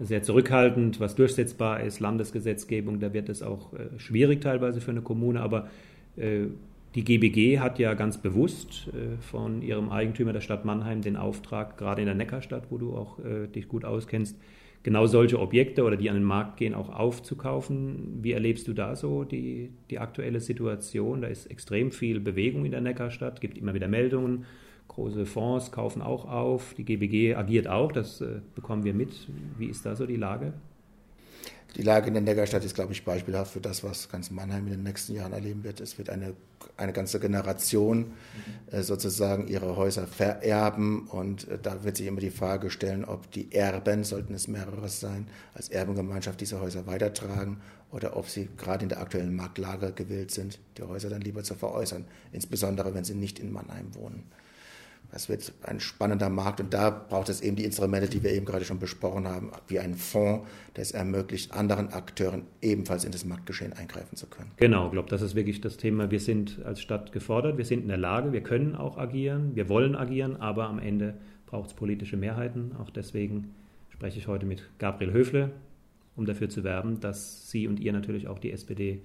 sehr 0.00 0.22
zurückhaltend, 0.22 1.00
was 1.00 1.14
durchsetzbar 1.14 1.80
ist, 1.80 2.00
Landesgesetzgebung, 2.00 3.00
da 3.00 3.14
wird 3.14 3.30
es 3.30 3.42
auch 3.42 3.72
äh, 3.72 3.98
schwierig 3.98 4.42
teilweise 4.42 4.80
für 4.80 4.90
eine 4.90 5.02
Kommune, 5.02 5.40
aber 5.40 5.68
äh, 6.16 6.46
die 6.94 7.04
GBG 7.04 7.60
hat 7.60 7.78
ja 7.78 7.94
ganz 7.94 8.18
bewusst 8.18 8.88
äh, 8.88 9.16
von 9.22 9.62
ihrem 9.62 9.90
Eigentümer 9.90 10.32
der 10.32 10.40
Stadt 10.40 10.64
Mannheim 10.64 11.00
den 11.00 11.16
Auftrag, 11.16 11.78
gerade 11.78 12.02
in 12.02 12.06
der 12.06 12.16
Neckarstadt, 12.16 12.64
wo 12.70 12.78
du 12.78 12.94
auch 12.94 13.18
dich 13.54 13.68
gut 13.68 13.84
auskennst, 13.84 14.36
genau 14.82 15.06
solche 15.06 15.38
Objekte 15.38 15.84
oder 15.84 15.96
die 15.96 16.08
an 16.08 16.16
den 16.16 16.24
Markt 16.24 16.56
gehen, 16.56 16.74
auch 16.74 16.88
aufzukaufen. 16.88 18.18
Wie 18.22 18.32
erlebst 18.32 18.66
du 18.68 18.72
da 18.72 18.96
so 18.96 19.24
die, 19.24 19.70
die 19.90 19.98
aktuelle 19.98 20.40
Situation? 20.40 21.22
Da 21.22 21.28
ist 21.28 21.46
extrem 21.46 21.90
viel 21.90 22.20
Bewegung 22.20 22.64
in 22.64 22.70
der 22.70 22.80
Neckarstadt, 22.80 23.40
gibt 23.40 23.58
immer 23.58 23.74
wieder 23.74 23.88
Meldungen. 23.88 24.44
Große 24.88 25.24
Fonds 25.26 25.70
kaufen 25.70 26.02
auch 26.02 26.24
auf, 26.24 26.74
die 26.74 26.84
GBG 26.84 27.36
agiert 27.36 27.68
auch, 27.68 27.92
das 27.92 28.20
äh, 28.20 28.40
bekommen 28.56 28.82
wir 28.84 28.92
mit. 28.92 29.28
Wie 29.56 29.66
ist 29.66 29.86
da 29.86 29.94
so 29.94 30.04
die 30.04 30.16
Lage? 30.16 30.52
Die 31.76 31.82
Lage 31.82 32.08
in 32.08 32.14
der 32.14 32.22
Neckarstadt 32.22 32.64
ist, 32.64 32.74
glaube 32.74 32.92
ich, 32.92 33.04
beispielhaft 33.04 33.52
für 33.52 33.60
das, 33.60 33.84
was 33.84 34.08
ganz 34.08 34.30
Mannheim 34.30 34.66
in 34.66 34.72
den 34.72 34.82
nächsten 34.82 35.14
Jahren 35.14 35.32
erleben 35.32 35.62
wird. 35.62 35.80
Es 35.80 35.98
wird 35.98 36.10
eine, 36.10 36.34
eine 36.76 36.92
ganze 36.92 37.20
Generation 37.20 38.12
äh, 38.72 38.82
sozusagen 38.82 39.46
ihre 39.46 39.76
Häuser 39.76 40.06
vererben 40.06 41.06
und 41.06 41.48
äh, 41.48 41.58
da 41.62 41.84
wird 41.84 41.96
sich 41.96 42.06
immer 42.06 42.20
die 42.20 42.30
Frage 42.30 42.70
stellen, 42.70 43.04
ob 43.04 43.30
die 43.30 43.52
Erben, 43.52 44.02
sollten 44.02 44.34
es 44.34 44.48
mehrere 44.48 44.88
sein, 44.88 45.28
als 45.54 45.68
Erbengemeinschaft 45.68 46.40
diese 46.40 46.60
Häuser 46.60 46.86
weitertragen 46.86 47.60
oder 47.92 48.16
ob 48.16 48.28
sie 48.28 48.48
gerade 48.56 48.82
in 48.82 48.88
der 48.88 49.00
aktuellen 49.00 49.34
Marktlage 49.34 49.92
gewillt 49.92 50.32
sind, 50.32 50.58
die 50.76 50.82
Häuser 50.82 51.08
dann 51.08 51.20
lieber 51.20 51.44
zu 51.44 51.54
veräußern, 51.54 52.04
insbesondere 52.32 52.94
wenn 52.94 53.04
sie 53.04 53.14
nicht 53.14 53.38
in 53.38 53.52
Mannheim 53.52 53.94
wohnen. 53.94 54.24
Das 55.12 55.28
wird 55.28 55.52
ein 55.62 55.80
spannender 55.80 56.30
Markt 56.30 56.60
und 56.60 56.72
da 56.72 56.90
braucht 56.90 57.28
es 57.28 57.40
eben 57.40 57.56
die 57.56 57.64
Instrumente, 57.64 58.08
die 58.08 58.22
wir 58.22 58.32
eben 58.32 58.46
gerade 58.46 58.64
schon 58.64 58.78
besprochen 58.78 59.26
haben, 59.26 59.50
wie 59.68 59.78
ein 59.78 59.94
Fonds, 59.94 60.46
der 60.76 60.82
es 60.82 60.92
ermöglicht, 60.92 61.52
anderen 61.52 61.88
Akteuren 61.88 62.42
ebenfalls 62.62 63.04
in 63.04 63.12
das 63.12 63.24
Marktgeschehen 63.24 63.72
eingreifen 63.72 64.16
zu 64.16 64.26
können. 64.28 64.52
Genau, 64.56 64.86
ich 64.86 64.92
glaube, 64.92 65.08
das 65.08 65.22
ist 65.22 65.34
wirklich 65.34 65.60
das 65.60 65.76
Thema. 65.76 66.10
Wir 66.10 66.20
sind 66.20 66.60
als 66.64 66.80
Stadt 66.80 67.12
gefordert, 67.12 67.58
wir 67.58 67.64
sind 67.64 67.82
in 67.82 67.88
der 67.88 67.96
Lage, 67.96 68.32
wir 68.32 68.42
können 68.42 68.76
auch 68.76 68.98
agieren, 68.98 69.56
wir 69.56 69.68
wollen 69.68 69.96
agieren, 69.96 70.36
aber 70.36 70.68
am 70.68 70.78
Ende 70.78 71.14
braucht 71.46 71.70
es 71.70 71.74
politische 71.74 72.16
Mehrheiten. 72.16 72.76
Auch 72.78 72.90
deswegen 72.90 73.54
spreche 73.88 74.18
ich 74.18 74.28
heute 74.28 74.46
mit 74.46 74.62
Gabriel 74.78 75.12
Höfle, 75.12 75.50
um 76.14 76.24
dafür 76.24 76.48
zu 76.48 76.62
werben, 76.62 77.00
dass 77.00 77.50
Sie 77.50 77.66
und 77.66 77.80
ihr 77.80 77.92
natürlich 77.92 78.28
auch 78.28 78.38
die 78.38 78.52
SPD 78.52 79.02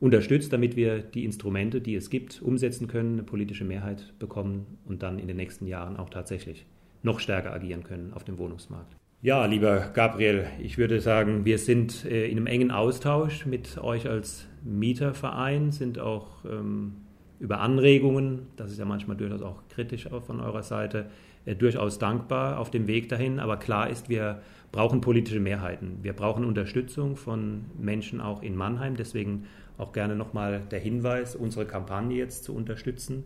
unterstützt, 0.00 0.52
damit 0.52 0.76
wir 0.76 0.98
die 1.00 1.24
Instrumente, 1.24 1.80
die 1.80 1.94
es 1.94 2.10
gibt, 2.10 2.42
umsetzen 2.42 2.88
können, 2.88 3.14
eine 3.14 3.22
politische 3.22 3.64
Mehrheit 3.64 4.14
bekommen 4.18 4.78
und 4.84 5.02
dann 5.02 5.18
in 5.18 5.28
den 5.28 5.36
nächsten 5.36 5.66
Jahren 5.66 5.96
auch 5.96 6.10
tatsächlich 6.10 6.66
noch 7.02 7.20
stärker 7.20 7.52
agieren 7.52 7.84
können 7.84 8.12
auf 8.12 8.24
dem 8.24 8.38
Wohnungsmarkt. 8.38 8.96
Ja, 9.22 9.46
lieber 9.46 9.90
Gabriel, 9.94 10.46
ich 10.62 10.76
würde 10.76 11.00
sagen, 11.00 11.46
wir 11.46 11.58
sind 11.58 12.04
äh, 12.04 12.26
in 12.26 12.36
einem 12.36 12.46
engen 12.46 12.70
Austausch 12.70 13.46
mit 13.46 13.78
euch 13.78 14.08
als 14.08 14.46
Mieterverein, 14.62 15.72
sind 15.72 15.98
auch 15.98 16.44
ähm, 16.44 16.96
über 17.40 17.60
Anregungen, 17.60 18.48
das 18.56 18.70
ist 18.70 18.78
ja 18.78 18.84
manchmal 18.84 19.16
durchaus 19.16 19.40
auch 19.40 19.66
kritisch 19.68 20.08
von 20.26 20.40
eurer 20.40 20.62
Seite, 20.62 21.06
äh, 21.46 21.54
durchaus 21.54 21.98
dankbar 21.98 22.58
auf 22.58 22.70
dem 22.70 22.86
Weg 22.86 23.08
dahin. 23.08 23.40
Aber 23.40 23.56
klar 23.56 23.88
ist, 23.88 24.08
wir 24.08 24.42
brauchen 24.72 25.00
politische 25.00 25.40
Mehrheiten. 25.40 25.98
Wir 26.02 26.12
brauchen 26.12 26.44
Unterstützung 26.44 27.16
von 27.16 27.66
Menschen 27.78 28.20
auch 28.20 28.42
in 28.42 28.56
Mannheim. 28.56 28.96
Deswegen 28.96 29.44
auch 29.78 29.92
gerne 29.92 30.16
nochmal 30.16 30.62
der 30.70 30.78
Hinweis, 30.78 31.34
unsere 31.34 31.66
Kampagne 31.66 32.16
jetzt 32.16 32.44
zu 32.44 32.54
unterstützen. 32.54 33.24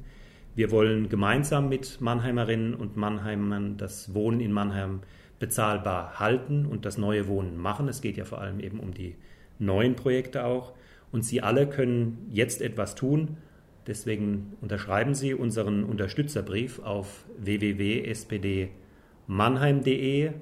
Wir 0.55 0.71
wollen 0.71 1.09
gemeinsam 1.09 1.69
mit 1.69 2.01
Mannheimerinnen 2.01 2.75
und 2.75 2.97
Mannheimern 2.97 3.77
das 3.77 4.15
Wohnen 4.15 4.41
in 4.41 4.53
Mannheim 4.53 5.01
bezahlbar 5.39 6.19
halten 6.19 6.67
und 6.67 6.85
das 6.85 6.99
neue 6.99 7.29
Wohnen 7.29 7.57
machen. 7.57 7.89
Es 7.89 8.01
geht 8.01 8.17
ja 8.17 8.25
vor 8.25 8.41
allem 8.41 8.61
eben 8.61 8.81
um 8.81 8.93
die 8.93 9.15
neuen 9.59 9.95
Projekte 9.95 10.45
auch. 10.45 10.73
Und 11.13 11.25
Sie 11.25 11.43
alle 11.43 11.69
können 11.69 12.27
jetzt 12.31 12.61
etwas 12.61 12.95
tun. 12.95 13.39
Deswegen 13.87 14.53
unterschreiben 14.61 15.15
Sie 15.15 15.33
unseren 15.33 15.85
Unterstützerbrief 15.85 16.81
auf 16.81 17.25
www.spdmannheim.de. 17.39 20.33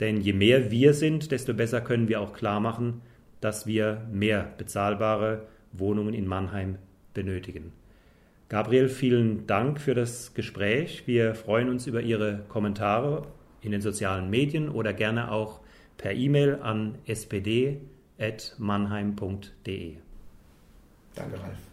Denn 0.00 0.20
je 0.20 0.32
mehr 0.32 0.70
wir 0.70 0.94
sind, 0.94 1.30
desto 1.30 1.54
besser 1.54 1.80
können 1.80 2.08
wir 2.08 2.20
auch 2.20 2.32
klar 2.32 2.60
machen, 2.60 3.02
dass 3.42 3.66
wir 3.66 4.06
mehr 4.10 4.54
bezahlbare 4.56 5.46
Wohnungen 5.72 6.14
in 6.14 6.26
Mannheim 6.26 6.78
benötigen. 7.12 7.74
Gabriel, 8.48 8.88
vielen 8.88 9.46
Dank 9.46 9.78
für 9.80 9.94
das 9.94 10.32
Gespräch. 10.34 11.06
Wir 11.06 11.34
freuen 11.34 11.68
uns 11.68 11.86
über 11.86 12.00
Ihre 12.00 12.44
Kommentare 12.48 13.26
in 13.60 13.70
den 13.72 13.80
sozialen 13.80 14.30
Medien 14.30 14.68
oder 14.68 14.92
gerne 14.92 15.30
auch 15.30 15.60
per 15.96 16.12
E-Mail 16.12 16.58
an 16.62 16.98
spd.mannheim.de. 17.06 19.96
Danke, 21.14 21.40
Ralf. 21.40 21.71